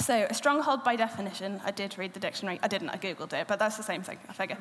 So, 0.00 0.26
a 0.28 0.34
stronghold 0.34 0.82
by 0.82 0.96
definition, 0.96 1.60
I 1.64 1.70
did 1.70 1.96
read 1.98 2.14
the 2.14 2.20
dictionary, 2.20 2.58
I 2.64 2.66
didn't, 2.66 2.88
I 2.88 2.96
Googled 2.96 3.32
it, 3.32 3.46
but 3.46 3.60
that's 3.60 3.76
the 3.76 3.84
same 3.84 4.02
thing, 4.02 4.18
I 4.28 4.32
figure, 4.32 4.58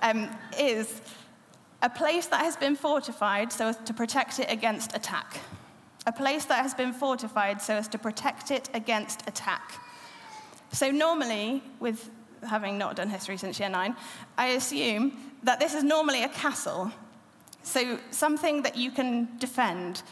um, 0.00 0.34
is 0.58 1.02
a 1.82 1.90
place 1.90 2.28
that 2.28 2.40
has 2.40 2.56
been 2.56 2.74
fortified 2.74 3.52
so 3.52 3.68
as 3.68 3.76
to 3.84 3.92
protect 3.92 4.38
it 4.38 4.50
against 4.50 4.96
attack. 4.96 5.42
A 6.06 6.12
place 6.12 6.44
that 6.46 6.62
has 6.62 6.74
been 6.74 6.92
fortified 6.92 7.62
so 7.62 7.74
as 7.74 7.88
to 7.88 7.98
protect 7.98 8.50
it 8.50 8.68
against 8.74 9.26
attack. 9.26 9.80
So, 10.72 10.90
normally, 10.90 11.62
with 11.80 12.10
having 12.42 12.76
not 12.76 12.96
done 12.96 13.08
history 13.08 13.36
since 13.36 13.58
year 13.58 13.68
nine, 13.68 13.96
I 14.36 14.48
assume 14.48 15.16
that 15.42 15.60
this 15.60 15.72
is 15.72 15.82
normally 15.82 16.24
a 16.24 16.28
castle. 16.28 16.90
So, 17.62 17.98
something 18.10 18.62
that 18.62 18.76
you 18.76 18.90
can 18.90 19.28
defend, 19.38 20.02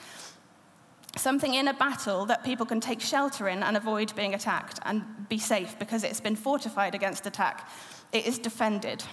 something 1.16 1.52
in 1.52 1.68
a 1.68 1.74
battle 1.74 2.24
that 2.26 2.42
people 2.42 2.64
can 2.64 2.80
take 2.80 3.00
shelter 3.00 3.48
in 3.48 3.62
and 3.62 3.76
avoid 3.76 4.14
being 4.14 4.34
attacked 4.34 4.78
and 4.84 5.02
be 5.28 5.38
safe 5.38 5.78
because 5.78 6.04
it's 6.04 6.20
been 6.20 6.36
fortified 6.36 6.94
against 6.94 7.26
attack. 7.26 7.68
It 8.12 8.26
is 8.26 8.38
defended. 8.38 9.04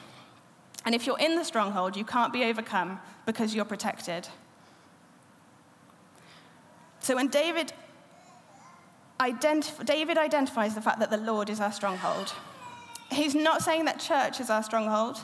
And 0.86 0.96
if 0.96 1.06
you're 1.06 1.20
in 1.20 1.36
the 1.36 1.44
stronghold, 1.44 1.98
you 1.98 2.06
can't 2.06 2.32
be 2.32 2.46
overcome 2.46 3.00
because 3.26 3.54
you're 3.54 3.66
protected. 3.66 4.30
So 7.10 7.16
when 7.16 7.30
David, 7.30 7.74
identif- 9.20 9.84
David 9.84 10.20
identifies 10.20 10.76
the 10.76 10.82
fact 10.82 11.00
that 11.00 11.10
the 11.10 11.18
Lord 11.18 11.50
is 11.50 11.60
our 11.60 11.72
stronghold, 11.72 12.36
he's 13.12 13.34
not 13.34 13.64
saying 13.64 13.86
that 13.86 14.00
church 14.00 14.40
is 14.40 14.52
our 14.52 14.62
stronghold 14.62 15.18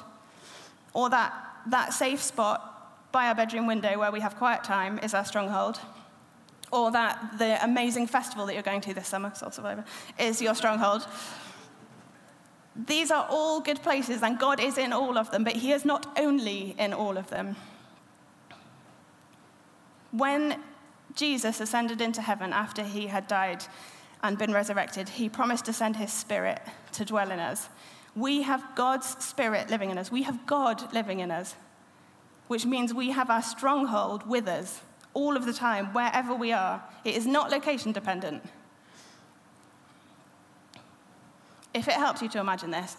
or 0.93 1.11
that 1.11 1.31
that 1.67 1.93
safe 1.93 2.23
spot 2.23 3.11
by 3.11 3.27
our 3.27 3.35
bedroom 3.35 3.67
window 3.67 3.99
where 3.99 4.11
we 4.11 4.19
have 4.19 4.35
quiet 4.35 4.63
time 4.63 4.97
is 5.03 5.13
our 5.13 5.25
stronghold 5.25 5.79
or 6.71 6.89
that 6.89 7.37
the 7.37 7.63
amazing 7.63 8.07
festival 8.07 8.47
that 8.47 8.55
you're 8.55 8.63
going 8.63 8.81
to 8.81 8.95
this 8.95 9.07
summer, 9.07 9.31
Soul 9.35 9.51
Survivor, 9.51 9.85
is 10.17 10.41
your 10.41 10.55
stronghold. 10.55 11.05
These 12.87 13.11
are 13.11 13.27
all 13.29 13.61
good 13.61 13.83
places, 13.83 14.23
and 14.23 14.39
God 14.39 14.59
is 14.59 14.79
in 14.79 14.91
all 14.91 15.19
of 15.19 15.29
them, 15.29 15.43
but 15.43 15.53
He 15.53 15.71
is 15.71 15.85
not 15.85 16.17
only 16.17 16.73
in 16.79 16.93
all 16.93 17.15
of 17.15 17.29
them. 17.29 17.55
When 20.09 20.59
Jesus 21.15 21.61
ascended 21.61 22.01
into 22.01 22.21
heaven 22.21 22.53
after 22.53 22.83
He 22.83 23.07
had 23.07 23.27
died 23.27 23.65
and 24.21 24.37
been 24.37 24.53
resurrected, 24.53 25.09
He 25.09 25.29
promised 25.29 25.65
to 25.65 25.73
send 25.73 25.95
His 25.95 26.11
Spirit 26.11 26.61
to 26.93 27.05
dwell 27.05 27.31
in 27.31 27.39
us. 27.39 27.69
We 28.15 28.43
have 28.43 28.63
God's 28.75 29.23
Spirit 29.23 29.69
living 29.69 29.91
in 29.91 29.97
us. 29.97 30.11
We 30.11 30.23
have 30.23 30.45
God 30.45 30.93
living 30.93 31.19
in 31.19 31.31
us, 31.31 31.55
which 32.47 32.65
means 32.65 32.93
we 32.93 33.11
have 33.11 33.29
our 33.29 33.41
stronghold 33.41 34.27
with 34.27 34.47
us 34.47 34.81
all 35.13 35.37
of 35.37 35.45
the 35.45 35.53
time, 35.53 35.87
wherever 35.93 36.35
we 36.35 36.51
are. 36.51 36.83
It 37.03 37.15
is 37.15 37.25
not 37.25 37.49
location 37.49 37.91
dependent. 37.91 38.43
If 41.73 41.87
it 41.87 41.93
helps 41.93 42.21
you 42.21 42.29
to 42.29 42.39
imagine 42.39 42.71
this, 42.71 42.97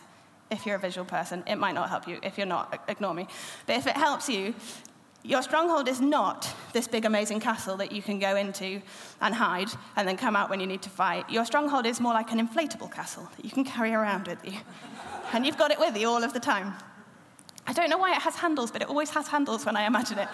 if 0.51 0.65
you're 0.65 0.77
a 0.77 0.79
visual 0.79 1.05
person, 1.05 1.43
it 1.47 1.57
might 1.57 1.75
not 1.75 1.89
help 1.89 2.07
you. 2.07 2.19
If 2.23 2.39
you're 2.39 2.47
not, 2.47 2.83
ignore 2.89 3.15
me. 3.15 3.27
But 3.67 3.77
if 3.77 3.87
it 3.87 3.97
helps 3.97 4.29
you, 4.29 4.55
your 5.23 5.43
stronghold 5.43 5.89
is 5.89 6.01
not 6.01 6.55
this 6.73 6.87
big, 6.87 7.05
amazing 7.05 7.41
castle 7.41 7.77
that 7.79 7.91
you 7.91 8.01
can 8.01 8.19
go 8.19 8.37
into 8.37 8.81
and 9.21 9.35
hide 9.35 9.69
and 9.97 10.07
then 10.07 10.17
come 10.17 10.37
out 10.37 10.49
when 10.51 10.61
you 10.61 10.67
need 10.67 10.83
to 10.83 10.91
fight. 10.91 11.29
Your 11.29 11.45
stronghold 11.45 11.85
is 11.85 12.01
more 12.01 12.13
like 12.15 12.31
an 12.31 12.47
inflatable 12.47 12.93
castle 12.93 13.29
that 13.37 13.45
you 13.45 13.51
can 13.51 13.65
carry 13.65 13.93
around 13.93 14.29
with 14.29 14.45
you. 14.45 14.59
and 15.33 15.45
you've 15.45 15.59
got 15.59 15.71
it 15.71 15.79
with 15.79 15.97
you 15.97 16.09
all 16.09 16.23
of 16.23 16.33
the 16.33 16.41
time. 16.41 16.75
I 17.67 17.73
don't 17.73 17.91
know 17.91 17.99
why 17.99 18.13
it 18.13 18.23
has 18.23 18.37
handles, 18.37 18.71
but 18.71 18.83
it 18.83 18.89
always 18.89 19.11
has 19.11 19.27
handles 19.27 19.67
when 19.67 19.77
I 19.77 19.87
imagine 19.87 20.19
it. 20.19 20.29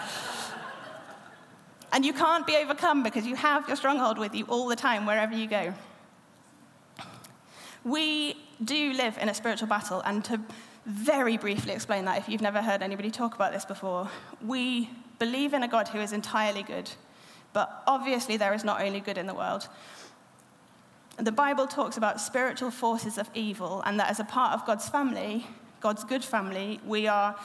and 1.91 2.05
you 2.05 2.13
can't 2.13 2.45
be 2.45 2.55
overcome 2.55 3.01
because 3.01 3.25
you 3.25 3.35
have 3.35 3.67
your 3.67 3.77
stronghold 3.77 4.19
with 4.19 4.35
you 4.35 4.45
all 4.45 4.67
the 4.67 4.75
time, 4.75 5.05
wherever 5.05 5.33
you 5.33 5.47
go. 5.47 5.73
We 7.83 8.37
do 8.63 8.93
live 8.93 9.17
in 9.17 9.29
a 9.29 9.33
spiritual 9.33 9.67
battle, 9.67 10.01
and 10.05 10.23
to 10.25 10.39
very 10.85 11.37
briefly 11.37 11.73
explain 11.73 12.05
that 12.05 12.17
if 12.17 12.27
you've 12.27 12.41
never 12.41 12.61
heard 12.61 12.81
anybody 12.81 13.09
talk 13.09 13.35
about 13.35 13.53
this 13.53 13.65
before. 13.65 14.09
We 14.45 14.89
believe 15.19 15.53
in 15.53 15.63
a 15.63 15.67
God 15.67 15.87
who 15.87 15.99
is 15.99 16.11
entirely 16.11 16.63
good, 16.63 16.89
but 17.53 17.83
obviously 17.87 18.37
there 18.37 18.53
is 18.53 18.63
not 18.63 18.81
only 18.81 18.99
good 18.99 19.17
in 19.17 19.25
the 19.25 19.33
world. 19.33 19.67
The 21.17 21.31
Bible 21.31 21.67
talks 21.67 21.95
about 21.97 22.19
spiritual 22.19 22.71
forces 22.71 23.17
of 23.17 23.29
evil, 23.33 23.81
and 23.85 23.99
that 23.99 24.09
as 24.09 24.19
a 24.19 24.25
part 24.25 24.53
of 24.53 24.65
God's 24.65 24.89
family, 24.89 25.45
God's 25.79 26.03
good 26.03 26.23
family, 26.23 26.79
we 26.85 27.07
are 27.07 27.35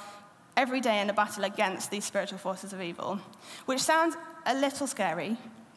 every 0.56 0.80
day 0.80 1.00
in 1.00 1.10
a 1.10 1.12
battle 1.12 1.44
against 1.44 1.90
these 1.90 2.04
spiritual 2.04 2.38
forces 2.38 2.72
of 2.72 2.80
evil, 2.80 3.20
which 3.66 3.80
sounds 3.80 4.16
a 4.46 4.54
little 4.54 4.86
scary, 4.86 5.36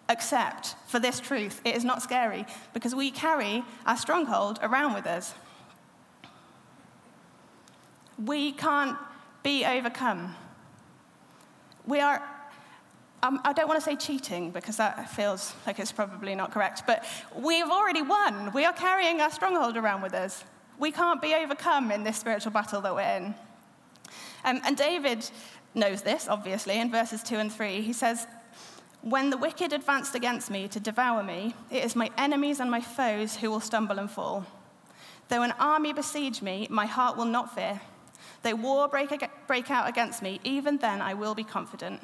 except 0.10 0.76
for 0.88 1.00
this 1.00 1.20
truth. 1.20 1.62
It 1.66 1.76
is 1.76 1.84
not 1.84 2.02
scary 2.02 2.46
because 2.74 2.96
we 2.96 3.12
carry 3.12 3.64
our 3.86 3.98
stronghold 3.98 4.60
around 4.64 4.94
with 4.94 5.06
us 5.06 5.36
we 8.26 8.52
can't 8.52 8.98
be 9.44 9.66
overcome. 9.66 10.36
We 11.86 12.00
are, 12.00 12.22
um, 13.24 13.42
I 13.44 13.54
don't 13.54 13.68
want 13.68 13.80
to 13.80 13.84
say 13.84 13.96
cheating 13.96 14.52
because 14.52 14.78
that 14.78 15.10
feels 15.10 15.54
like 15.66 15.80
it's 15.80 15.92
probably 15.92 16.36
not 16.36 16.52
correct, 16.52 16.84
but 16.86 17.06
we've 17.36 17.70
already 17.70 18.02
won. 18.02 18.52
We 18.54 18.66
are 18.66 18.74
carrying 18.74 19.22
our 19.22 19.32
stronghold 19.32 19.78
around 19.78 20.02
with 20.02 20.14
us. 20.14 20.44
We 20.78 20.92
can't 20.92 21.22
be 21.22 21.34
overcome 21.34 21.92
in 21.92 22.04
this 22.04 22.18
spiritual 22.18 22.52
battle 22.52 22.82
that 22.82 22.94
we're 22.94 23.02
in. 23.02 23.36
Um, 24.44 24.62
and 24.64 24.76
David 24.76 25.30
knows 25.74 26.02
this, 26.02 26.28
obviously, 26.28 26.80
in 26.80 26.92
verses 26.92 27.24
2 27.24 27.36
and 27.36 27.52
3. 27.52 27.82
He 27.82 27.94
says, 27.94 28.28
When 29.02 29.30
the 29.30 29.38
wicked 29.38 29.74
advanced 29.74 30.16
against 30.16 30.50
me 30.50 30.68
to 30.70 30.80
devour 30.80 31.24
me, 31.24 31.56
it 31.70 31.84
is 31.84 31.96
my 31.96 32.10
enemies 32.18 32.60
and 32.60 32.70
my 32.70 32.82
foes 32.82 33.38
who 33.38 33.50
will 33.50 33.60
stumble 33.60 34.00
and 34.00 34.10
fall. 34.10 34.46
Though 35.30 35.44
an 35.44 35.54
army 35.60 35.94
besiege 35.94 36.42
me, 36.42 36.68
my 36.70 36.86
heart 36.86 37.16
will 37.16 37.26
not 37.26 37.54
fear. 37.56 37.80
Though 38.44 38.56
war 38.56 38.88
break, 38.88 39.10
break 39.48 39.70
out 39.70 39.88
against 39.88 40.22
me, 40.22 40.40
even 40.44 40.78
then 40.78 41.02
I 41.02 41.14
will 41.14 41.36
be 41.36 41.44
confident. 41.44 42.02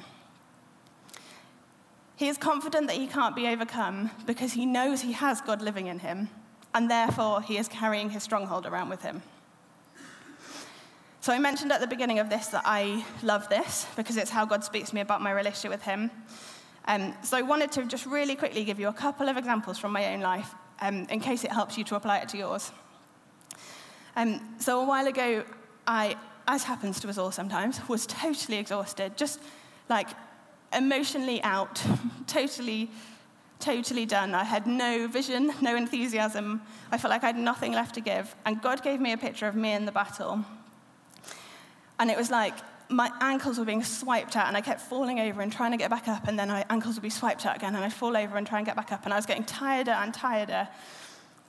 He 2.15 2.27
is 2.27 2.37
confident 2.37 2.87
that 2.87 2.95
he 2.95 3.07
can't 3.07 3.35
be 3.35 3.47
overcome 3.47 4.11
because 4.25 4.53
he 4.53 4.65
knows 4.65 5.01
he 5.01 5.11
has 5.13 5.41
God 5.41 5.61
living 5.61 5.87
in 5.87 5.99
him, 5.99 6.29
and 6.73 6.89
therefore 6.89 7.41
he 7.41 7.57
is 7.57 7.67
carrying 7.67 8.09
his 8.09 8.23
stronghold 8.23 8.65
around 8.65 8.89
with 8.89 9.01
him. 9.01 9.21
So 11.21 11.33
I 11.33 11.39
mentioned 11.39 11.71
at 11.71 11.81
the 11.81 11.87
beginning 11.87 12.19
of 12.19 12.29
this 12.29 12.47
that 12.47 12.61
I 12.65 13.03
love 13.21 13.49
this 13.49 13.85
because 13.95 14.17
it's 14.17 14.31
how 14.31 14.45
God 14.45 14.63
speaks 14.63 14.89
to 14.89 14.95
me 14.95 15.01
about 15.01 15.21
my 15.21 15.31
relationship 15.31 15.71
with 15.71 15.81
him. 15.81 16.09
Um, 16.85 17.13
so 17.21 17.35
I 17.35 17.41
wanted 17.41 17.71
to 17.73 17.85
just 17.85 18.05
really 18.05 18.35
quickly 18.35 18.63
give 18.63 18.79
you 18.79 18.87
a 18.87 18.93
couple 18.93 19.27
of 19.27 19.35
examples 19.35 19.77
from 19.77 19.91
my 19.91 20.13
own 20.13 20.21
life 20.21 20.55
um, 20.79 21.05
in 21.09 21.19
case 21.19 21.43
it 21.43 21.51
helps 21.51 21.77
you 21.77 21.83
to 21.83 21.95
apply 21.95 22.19
it 22.19 22.29
to 22.29 22.37
yours. 22.37 22.71
Um, 24.15 24.55
so 24.57 24.81
a 24.81 24.85
while 24.85 25.05
ago, 25.05 25.43
I, 25.87 26.17
as 26.47 26.63
happens 26.63 26.99
to 26.99 27.09
us 27.09 27.17
all 27.17 27.31
sometimes, 27.31 27.79
was 27.87 28.05
totally 28.05 28.57
exhausted, 28.57 29.15
just 29.15 29.39
like 29.89 30.09
emotionally 30.73 31.41
out, 31.43 31.81
totally, 32.27 32.91
totally 33.59 34.05
done. 34.05 34.35
I 34.35 34.43
had 34.43 34.67
no 34.67 35.07
vision, 35.07 35.53
no 35.61 35.75
enthusiasm. 35.75 36.61
I 36.91 36.97
felt 36.97 37.09
like 37.09 37.23
I 37.23 37.27
had 37.27 37.37
nothing 37.37 37.71
left 37.71 37.95
to 37.95 38.01
give. 38.01 38.35
And 38.45 38.61
God 38.61 38.83
gave 38.83 38.99
me 38.99 39.13
a 39.13 39.17
picture 39.17 39.47
of 39.47 39.55
me 39.55 39.71
in 39.73 39.85
the 39.85 39.91
battle. 39.91 40.43
And 41.99 42.11
it 42.11 42.17
was 42.17 42.29
like 42.29 42.53
my 42.89 43.11
ankles 43.21 43.57
were 43.57 43.65
being 43.65 43.83
swiped 43.83 44.35
out, 44.35 44.47
and 44.47 44.55
I 44.55 44.61
kept 44.61 44.81
falling 44.81 45.19
over 45.19 45.41
and 45.41 45.51
trying 45.51 45.71
to 45.71 45.77
get 45.77 45.89
back 45.89 46.07
up, 46.07 46.27
and 46.27 46.37
then 46.37 46.47
my 46.49 46.63
ankles 46.69 46.95
would 46.95 47.03
be 47.03 47.09
swiped 47.09 47.45
out 47.45 47.55
again, 47.55 47.75
and 47.75 47.83
I'd 47.83 47.91
fall 47.91 48.15
over 48.15 48.37
and 48.37 48.47
try 48.47 48.59
and 48.59 48.65
get 48.65 48.75
back 48.75 48.91
up, 48.91 49.03
and 49.03 49.13
I 49.13 49.17
was 49.17 49.25
getting 49.25 49.43
tireder 49.43 49.91
and 49.91 50.13
tireder. 50.13 50.69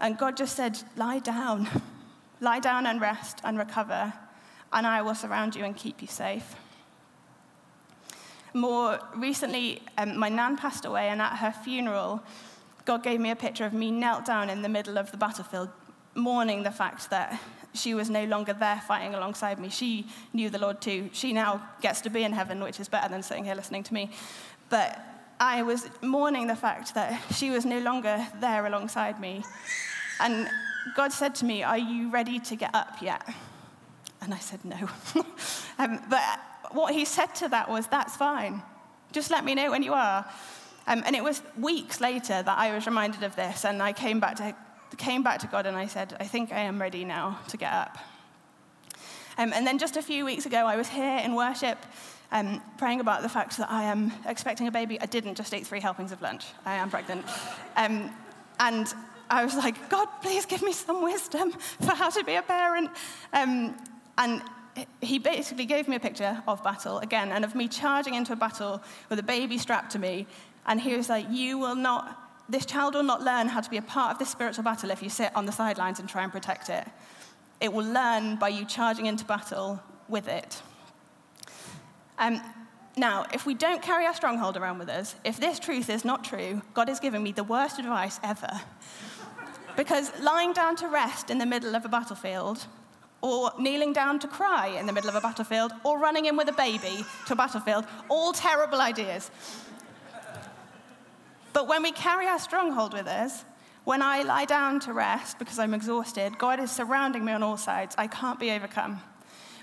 And 0.01 0.17
God 0.19 0.37
just 0.37 0.57
said, 0.57 0.81
Lie 0.97 1.21
down, 1.21 1.69
lie 2.41 2.59
down 2.61 2.87
and 2.87 3.01
rest 3.01 3.41
and 3.45 3.59
recover 3.59 4.13
and 4.73 4.87
I 4.87 5.03
will 5.03 5.15
surround 5.15 5.57
you 5.57 5.65
and 5.65 5.77
keep 5.77 6.03
you 6.03 6.09
safe. 6.09 6.55
More 8.55 8.99
recently, 9.15 9.83
um, 9.99 10.19
my 10.19 10.29
nan 10.29 10.57
passed 10.57 10.85
away, 10.85 11.09
and 11.09 11.21
at 11.21 11.37
her 11.37 11.53
funeral, 11.53 12.23
God 12.85 13.03
gave 13.03 13.21
me 13.21 13.31
a 13.31 13.37
picture 13.37 13.67
of 13.67 13.73
me 13.73 13.91
knelt 13.91 14.25
down 14.25 14.49
in 14.49 14.63
the 14.63 14.69
middle 14.69 14.99
of 14.99 15.11
the 15.11 15.17
battlefield, 15.17 15.69
mourning 16.15 16.63
the 16.63 16.71
fact 16.71 17.11
that 17.11 17.41
she 17.75 17.95
was 17.95 18.09
no 18.09 18.25
longer 18.25 18.55
there 18.55 18.83
fighting 18.87 19.15
alongside 19.15 19.61
me. 19.61 19.69
She 19.69 20.07
knew 20.33 20.51
the 20.51 20.59
Lord 20.59 20.81
too. 20.81 21.11
She 21.13 21.33
now 21.33 21.63
gets 21.81 22.01
to 22.03 22.11
be 22.11 22.25
in 22.25 22.33
heaven, 22.33 22.63
which 22.63 22.81
is 22.81 22.89
better 22.89 23.09
than 23.09 23.23
sitting 23.23 23.45
here 23.45 23.55
listening 23.55 23.83
to 23.85 23.95
me. 23.95 24.11
But 24.71 25.01
I 25.39 25.63
was 25.63 25.89
mourning 26.03 26.47
the 26.47 26.57
fact 26.57 26.95
that 26.95 27.21
she 27.35 27.51
was 27.51 27.65
no 27.65 27.79
longer 27.79 28.27
there 28.41 28.67
alongside 28.67 29.21
me. 29.21 29.45
And 30.21 30.49
God 30.97 31.13
said 31.13 31.35
to 31.37 31.45
me, 31.45 31.63
Are 31.63 31.79
you 31.79 32.11
ready 32.11 32.41
to 32.41 32.57
get 32.57 32.75
up 32.75 33.01
yet? 33.01 33.23
And 34.21 34.35
I 34.35 34.39
said, 34.39 34.65
no. 34.65 34.77
um, 35.79 36.01
but 36.11 36.23
what 36.73 36.95
he 36.95 37.05
said 37.05 37.35
to 37.37 37.49
that 37.49 37.69
was, 37.69 37.87
that's 37.87 38.17
fine. 38.17 38.63
Just 39.13 39.31
let 39.31 39.45
me 39.45 39.55
know 39.55 39.71
when 39.71 39.83
you 39.83 39.95
are. 39.95 40.27
Um, 40.87 41.03
and 41.07 41.15
it 41.15 41.23
was 41.23 41.43
weeks 41.59 42.01
later 42.01 42.43
that 42.43 42.59
I 42.59 42.75
was 42.75 42.87
reminded 42.87 43.23
of 43.23 43.37
this, 43.37 43.65
and 43.65 43.83
I 43.83 43.93
came 43.93 44.21
back, 44.21 44.37
to, 44.37 44.55
came 44.97 45.23
back 45.23 45.39
to 45.41 45.47
God 45.47 45.67
and 45.67 45.77
I 45.77 45.87
said, 45.87 46.17
I 46.19 46.25
think 46.25 46.53
I 46.53 46.61
am 46.61 46.81
ready 46.81 47.05
now 47.05 47.39
to 47.49 47.57
get 47.57 47.73
up. 47.73 47.99
Um, 49.37 49.53
and 49.53 49.67
then 49.67 49.79
just 49.79 49.97
a 49.97 50.03
few 50.03 50.25
weeks 50.25 50.47
ago, 50.47 50.67
I 50.67 50.77
was 50.77 50.89
here 50.89 51.19
in 51.19 51.35
worship 51.35 51.79
um, 52.33 52.61
praying 52.77 53.01
about 53.01 53.23
the 53.23 53.29
fact 53.29 53.57
that 53.59 53.71
I 53.71 53.85
am 53.85 54.13
expecting 54.27 54.67
a 54.67 54.71
baby. 54.71 55.01
I 55.01 55.07
didn't 55.07 55.37
just 55.37 55.55
eat 55.55 55.67
three 55.67 55.81
helpings 55.81 56.11
of 56.11 56.21
lunch, 56.21 56.45
I 56.67 56.75
am 56.75 56.91
pregnant. 56.91 57.25
Um, 57.77 58.11
and 58.59 58.93
I 59.31 59.45
was 59.45 59.55
like, 59.55 59.89
God, 59.89 60.09
please 60.23 60.47
give 60.47 60.63
me 60.63 60.73
some 60.73 61.03
wisdom 61.03 61.53
for 61.53 61.95
how 61.95 62.11
to 62.11 62.25
be 62.25 62.35
a 62.35 62.43
parent. 62.43 62.91
Um, 63.33 63.77
and 64.19 64.43
he 65.01 65.19
basically 65.19 65.65
gave 65.65 65.89
me 65.89 65.97
a 65.97 66.01
picture 66.01 66.41
of 66.47 66.63
battle 66.63 66.99
again 66.99 67.33
and 67.33 67.45
of 67.45 67.55
me 67.55 67.67
charging 67.67 68.15
into 68.15 68.33
a 68.33 68.37
battle 68.37 68.83
with 69.09 69.19
a 69.19 69.23
baby 69.23 69.59
strapped 69.59 69.93
to 69.93 69.99
me. 69.99 70.27
And 70.67 70.81
he 70.81 70.97
was 70.97 71.09
like, 71.09 71.27
You 71.31 71.59
will 71.59 71.75
not, 71.75 72.21
this 72.49 72.67
child 72.67 72.95
will 72.95 73.03
not 73.03 73.23
learn 73.23 73.49
how 73.49 73.61
to 73.61 73.71
be 73.71 73.77
a 73.77 73.83
part 73.83 74.13
of 74.13 74.19
this 74.19 74.29
spiritual 74.29 74.65
battle 74.65 74.91
if 74.91 75.03
you 75.03 75.09
sit 75.09 75.35
on 75.35 75.47
the 75.47 75.53
sidelines 75.53 75.99
and 75.99 76.09
try 76.09 76.23
and 76.23 76.33
protect 76.33 76.69
it. 76.69 76.87
It 77.61 77.73
will 77.73 77.87
learn 77.87 78.37
by 78.37 78.49
you 78.49 78.65
charging 78.65 79.07
into 79.07 79.25
battle 79.25 79.81
with 80.09 80.29
it. 80.29 80.63
Um, 82.19 82.41
now, 82.97 83.27
if 83.33 83.47
we 83.47 83.55
don't 83.55 83.83
carry 83.83 84.07
our 84.07 84.15
stronghold 84.15 84.57
around 84.57 84.79
with 84.79 84.89
us, 84.89 85.15
if 85.25 85.39
this 85.39 85.59
truth 85.59 85.89
is 85.89 86.05
not 86.05 86.25
true, 86.25 86.63
God 86.75 86.89
is 86.89 86.99
giving 86.99 87.23
me 87.23 87.33
the 87.33 87.45
worst 87.45 87.79
advice 87.79 88.19
ever. 88.25 88.61
because 89.77 90.13
lying 90.21 90.53
down 90.53 90.77
to 90.77 90.89
rest 90.89 91.31
in 91.31 91.39
the 91.39 91.47
middle 91.47 91.77
of 91.77 91.85
a 91.85 91.89
battlefield 91.89 92.67
or 93.21 93.53
kneeling 93.59 93.93
down 93.93 94.19
to 94.21 94.29
cry 94.29 94.69
in 94.69 94.87
the 94.87 94.93
middle 94.93 95.11
of 95.11 95.17
a 95.17 95.21
battlefield, 95.21 95.73
or 95.85 95.99
running 95.99 96.27
in 96.27 96.37
with 96.37 96.49
a 96.49 96.53
baby 96.53 97.05
to 97.27 97.33
a 97.33 97.37
battlefield, 97.37 97.85
all 98.09 98.33
terrible 98.33 98.81
ideas. 98.81 99.31
But 101.53 101.67
when 101.67 101.83
we 101.83 101.93
carry 101.93 102.27
our 102.27 102.39
stronghold 102.39 102.93
with 102.93 103.07
us, 103.07 103.45
when 103.85 104.03
I 104.03 104.23
lie 104.23 104.45
down 104.45 104.81
to 104.81 104.93
rest 104.93 105.39
because 105.39 105.59
I'm 105.59 105.75
exhausted, 105.75 106.39
God 106.39 106.61
is 106.61 106.71
surrounding 106.71 107.25
me 107.25 107.33
on 107.33 107.43
all 107.43 107.57
sides. 107.57 107.95
I 107.99 108.07
can't 108.07 108.39
be 108.39 108.51
overcome. 108.51 109.01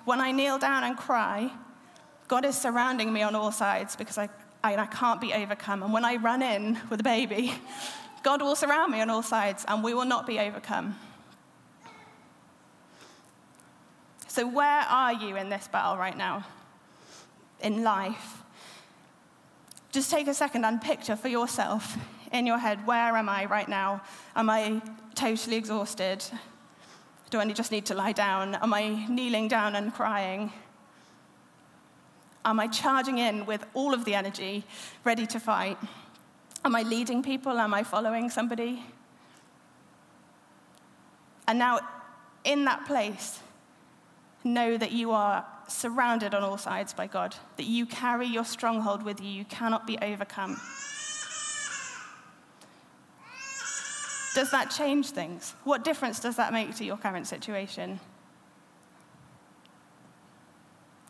When 0.04 0.20
I 0.20 0.32
kneel 0.32 0.58
down 0.58 0.84
and 0.84 0.98
cry, 0.98 1.52
God 2.28 2.44
is 2.44 2.58
surrounding 2.58 3.14
me 3.14 3.22
on 3.22 3.36
all 3.36 3.52
sides 3.52 3.96
because 3.96 4.18
I, 4.18 4.30
I, 4.64 4.76
I 4.76 4.86
can't 4.88 5.22
be 5.22 5.34
overcome. 5.34 5.84
And 5.84 5.94
when 5.94 6.04
I 6.04 6.16
run 6.16 6.42
in 6.42 6.80
with 6.90 7.00
a 7.00 7.04
baby, 7.04 7.54
God 8.24 8.42
will 8.42 8.56
surround 8.56 8.92
me 8.92 9.00
on 9.02 9.10
all 9.10 9.22
sides 9.22 9.64
and 9.68 9.84
we 9.84 9.94
will 9.94 10.06
not 10.06 10.26
be 10.26 10.40
overcome. 10.40 10.98
So, 14.36 14.46
where 14.46 14.82
are 14.82 15.14
you 15.14 15.38
in 15.38 15.48
this 15.48 15.70
battle 15.70 15.96
right 15.96 16.18
now? 16.18 16.46
In 17.62 17.86
life? 17.86 18.44
Just 19.94 20.12
take 20.12 20.28
a 20.28 20.34
second 20.34 20.66
and 20.66 20.82
picture 20.82 21.16
for 21.16 21.30
yourself 21.30 21.96
in 22.34 22.46
your 22.46 22.58
head 22.58 22.86
where 22.86 23.16
am 23.16 23.30
I 23.30 23.46
right 23.46 23.70
now? 23.70 24.02
Am 24.36 24.50
I 24.50 24.82
totally 25.14 25.56
exhausted? 25.56 26.22
Do 27.30 27.40
I 27.40 27.50
just 27.54 27.72
need 27.72 27.86
to 27.86 27.96
lie 27.96 28.12
down? 28.12 28.56
Am 28.56 28.74
I 28.74 29.08
kneeling 29.08 29.48
down 29.48 29.74
and 29.74 29.94
crying? 29.94 30.52
Am 32.44 32.60
I 32.60 32.68
charging 32.68 33.20
in 33.20 33.46
with 33.46 33.66
all 33.74 33.94
of 33.94 34.04
the 34.04 34.16
energy, 34.16 34.66
ready 35.06 35.26
to 35.28 35.40
fight? 35.40 35.78
Am 36.66 36.76
I 36.76 36.82
leading 36.82 37.24
people? 37.24 37.58
Am 37.58 37.74
I 37.74 37.84
following 37.84 38.30
somebody? 38.30 38.84
And 41.48 41.58
now, 41.58 41.80
in 42.44 42.66
that 42.66 42.86
place, 42.86 43.40
know 44.46 44.78
that 44.78 44.92
you 44.92 45.12
are 45.12 45.46
surrounded 45.68 46.34
on 46.34 46.44
all 46.44 46.58
sides 46.58 46.94
by 46.94 47.08
God, 47.08 47.36
that 47.58 47.66
you 47.66 47.86
carry 47.86 48.28
your 48.28 48.46
stronghold 48.46 49.04
with 49.04 49.20
you. 49.20 49.28
You 49.28 49.46
cannot 49.46 49.88
be 49.88 49.98
overcome. 50.02 50.60
Does 54.36 54.52
that 54.52 54.70
change 54.70 55.10
things? 55.10 55.56
What 55.64 55.84
difference 55.84 56.20
does 56.20 56.36
that 56.36 56.54
make 56.54 56.76
to 56.76 56.86
your 56.86 56.98
current 56.98 57.26
situation? 57.26 58.00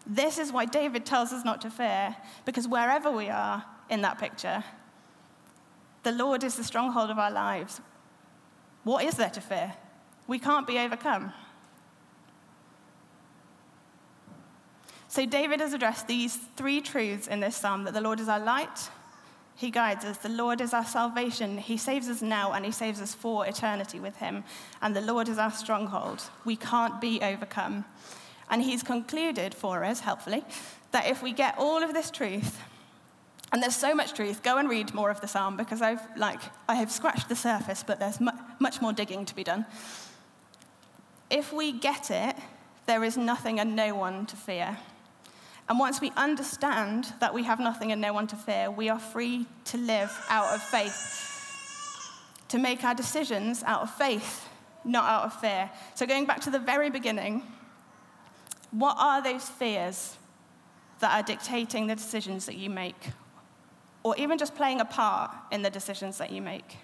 This 0.08 0.38
is 0.38 0.52
why 0.52 0.66
David 0.66 1.06
tells 1.06 1.34
us 1.34 1.44
not 1.44 1.62
to 1.62 1.70
fear, 1.72 2.16
because 2.46 2.68
wherever 2.68 3.12
we 3.12 3.30
are 3.30 3.66
in 3.90 4.02
that 4.02 4.20
picture, 4.20 4.64
the 6.04 6.12
Lord 6.12 6.44
is 6.44 6.56
the 6.56 6.64
stronghold 6.64 7.10
of 7.10 7.18
our 7.18 7.32
lives. 7.32 7.82
What 8.84 9.04
is 9.04 9.16
there 9.16 9.32
to 9.32 9.42
fear? 9.42 9.74
We 10.28 10.38
can't 10.38 10.68
be 10.68 10.78
overcome. 10.78 11.34
So, 15.16 15.26
David 15.26 15.62
has 15.62 15.72
addressed 15.72 16.08
these 16.08 16.36
three 16.58 16.82
truths 16.82 17.28
in 17.28 17.40
this 17.40 17.56
psalm 17.56 17.86
that 17.86 17.94
the 17.94 18.02
Lord 18.02 18.20
is 18.20 18.28
our 18.28 18.38
light, 18.38 18.90
He 19.56 19.72
guides 19.72 20.04
us, 20.04 20.18
the 20.18 20.28
Lord 20.28 20.60
is 20.60 20.74
our 20.74 20.84
salvation, 20.84 21.58
He 21.58 21.78
saves 21.78 22.10
us 22.10 22.22
now, 22.22 22.52
and 22.52 22.66
He 22.66 22.72
saves 22.74 23.00
us 23.00 23.14
for 23.16 23.48
eternity 23.48 24.02
with 24.02 24.18
Him, 24.18 24.44
and 24.82 24.94
the 24.94 25.00
Lord 25.00 25.30
is 25.30 25.38
our 25.38 25.52
stronghold. 25.52 26.22
We 26.44 26.58
can't 26.58 27.00
be 27.00 27.22
overcome. 27.22 27.86
And 28.50 28.62
He's 28.62 28.84
concluded 28.84 29.56
for 29.56 29.86
us, 29.86 30.02
helpfully, 30.02 30.44
that 30.92 31.06
if 31.08 31.24
we 31.24 31.32
get 31.32 31.56
all 31.58 31.82
of 31.82 31.94
this 31.94 32.12
truth, 32.12 32.60
and 33.54 33.64
there's 33.64 33.74
so 33.74 33.96
much 33.96 34.16
truth. 34.16 34.44
Go 34.44 34.58
and 34.58 34.68
read 34.68 34.94
more 34.94 35.10
of 35.10 35.22
the 35.22 35.30
psalm 35.30 35.56
because 35.56 35.82
I've 35.82 36.02
like 36.18 36.42
I 36.68 36.76
have 36.76 36.92
scratched 36.92 37.30
the 37.30 37.38
surface, 37.38 37.86
but 37.88 38.00
there's 38.00 38.20
mu- 38.20 38.32
much 38.60 38.82
more 38.82 38.92
digging 38.92 39.24
to 39.24 39.36
be 39.36 39.46
done. 39.46 39.66
If 41.30 41.54
we 41.54 41.72
get 41.72 42.12
it, 42.12 42.36
there 42.86 43.02
is 43.06 43.16
nothing 43.16 43.62
and 43.62 43.78
no 43.78 43.96
one 43.96 44.26
to 44.26 44.36
fear. 44.36 44.78
And 45.68 45.80
once 45.80 46.00
we 46.00 46.12
understand 46.16 47.14
that 47.20 47.34
we 47.34 47.44
have 47.44 47.60
nothing 47.60 47.92
and 47.92 48.00
no 48.00 48.14
one 48.14 48.28
to 48.28 48.36
fear, 48.36 48.70
we 48.70 48.90
are 48.90 49.00
free 49.00 49.48
to 49.66 49.78
live 49.78 50.12
out 50.30 50.54
of 50.54 50.62
faith, 50.62 52.12
to 52.50 52.60
make 52.60 52.84
our 52.84 52.94
decisions 52.94 53.64
out 53.64 53.82
of 53.82 53.94
faith, 53.96 54.48
not 54.84 55.06
out 55.06 55.24
of 55.26 55.40
fear. 55.40 55.72
So, 55.96 56.06
going 56.06 56.26
back 56.26 56.42
to 56.42 56.52
the 56.52 56.60
very 56.60 56.92
beginning, 56.92 57.44
what 58.70 58.96
are 59.00 59.24
those 59.24 59.50
fears 59.50 60.18
that 61.00 61.18
are 61.18 61.24
dictating 61.24 61.88
the 61.88 61.96
decisions 61.96 62.46
that 62.46 62.56
you 62.56 62.70
make? 62.70 63.12
Or 64.04 64.16
even 64.18 64.38
just 64.38 64.54
playing 64.54 64.82
a 64.82 64.86
part 64.86 65.32
in 65.52 65.64
the 65.64 65.72
decisions 65.72 66.20
that 66.20 66.32
you 66.32 66.44
make? 66.44 66.78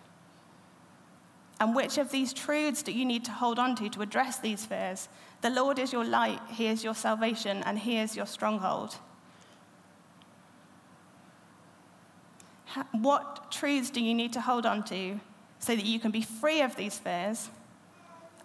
And 1.61 1.75
which 1.75 1.99
of 1.99 2.09
these 2.09 2.33
truths 2.33 2.81
do 2.81 2.91
you 2.91 3.05
need 3.05 3.23
to 3.25 3.31
hold 3.31 3.59
on 3.59 3.75
to 3.75 3.87
to 3.89 4.01
address 4.01 4.39
these 4.39 4.65
fears? 4.65 5.07
The 5.41 5.51
Lord 5.51 5.77
is 5.77 5.93
your 5.93 6.03
light, 6.03 6.39
He 6.49 6.65
is 6.65 6.83
your 6.83 6.95
salvation, 6.95 7.61
and 7.67 7.77
He 7.77 7.99
is 7.99 8.15
your 8.15 8.25
stronghold. 8.25 8.95
What 12.93 13.51
truths 13.51 13.91
do 13.91 14.01
you 14.01 14.15
need 14.15 14.33
to 14.33 14.41
hold 14.41 14.65
on 14.65 14.83
to 14.85 15.19
so 15.59 15.75
that 15.75 15.85
you 15.85 15.99
can 15.99 16.09
be 16.09 16.23
free 16.23 16.61
of 16.61 16.75
these 16.75 16.97
fears 16.97 17.49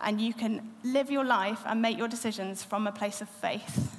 and 0.03 0.21
you 0.21 0.35
can 0.35 0.75
live 0.85 1.11
your 1.11 1.25
life 1.25 1.61
and 1.65 1.81
make 1.81 1.97
your 1.97 2.09
decisions 2.09 2.63
from 2.63 2.87
a 2.87 2.93
place 2.93 3.23
of 3.23 3.31
faith? 3.31 3.97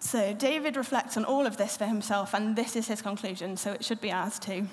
So, 0.00 0.34
David 0.34 0.76
reflects 0.76 1.16
on 1.16 1.24
all 1.24 1.46
of 1.46 1.56
this 1.56 1.78
for 1.78 1.86
himself, 1.86 2.34
and 2.34 2.54
this 2.54 2.76
is 2.76 2.88
his 2.88 3.00
conclusion, 3.00 3.56
so 3.56 3.72
it 3.72 3.82
should 3.82 4.02
be 4.02 4.12
ours 4.12 4.38
too. 4.38 4.68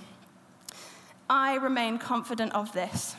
I 1.30 1.56
remain 1.56 1.98
confident 1.98 2.54
of 2.54 2.74
this. 2.74 3.16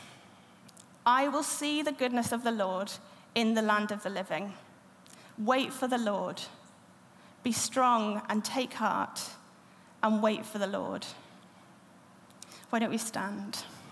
I 1.05 1.27
will 1.27 1.43
see 1.43 1.81
the 1.81 1.91
goodness 1.91 2.31
of 2.31 2.43
the 2.43 2.51
Lord 2.51 2.91
in 3.35 3.53
the 3.53 3.61
land 3.61 3.91
of 3.91 4.03
the 4.03 4.09
living. 4.09 4.53
Wait 5.37 5.73
for 5.73 5.87
the 5.87 5.97
Lord. 5.97 6.41
Be 7.43 7.51
strong 7.51 8.21
and 8.29 8.43
take 8.43 8.73
heart 8.73 9.21
and 10.01 10.21
wait 10.21 10.45
for 10.45 10.57
the 10.57 10.67
Lord. 10.67 11.05
Why 12.69 12.79
don't 12.79 12.89
we 12.89 12.97
stand? 12.97 13.63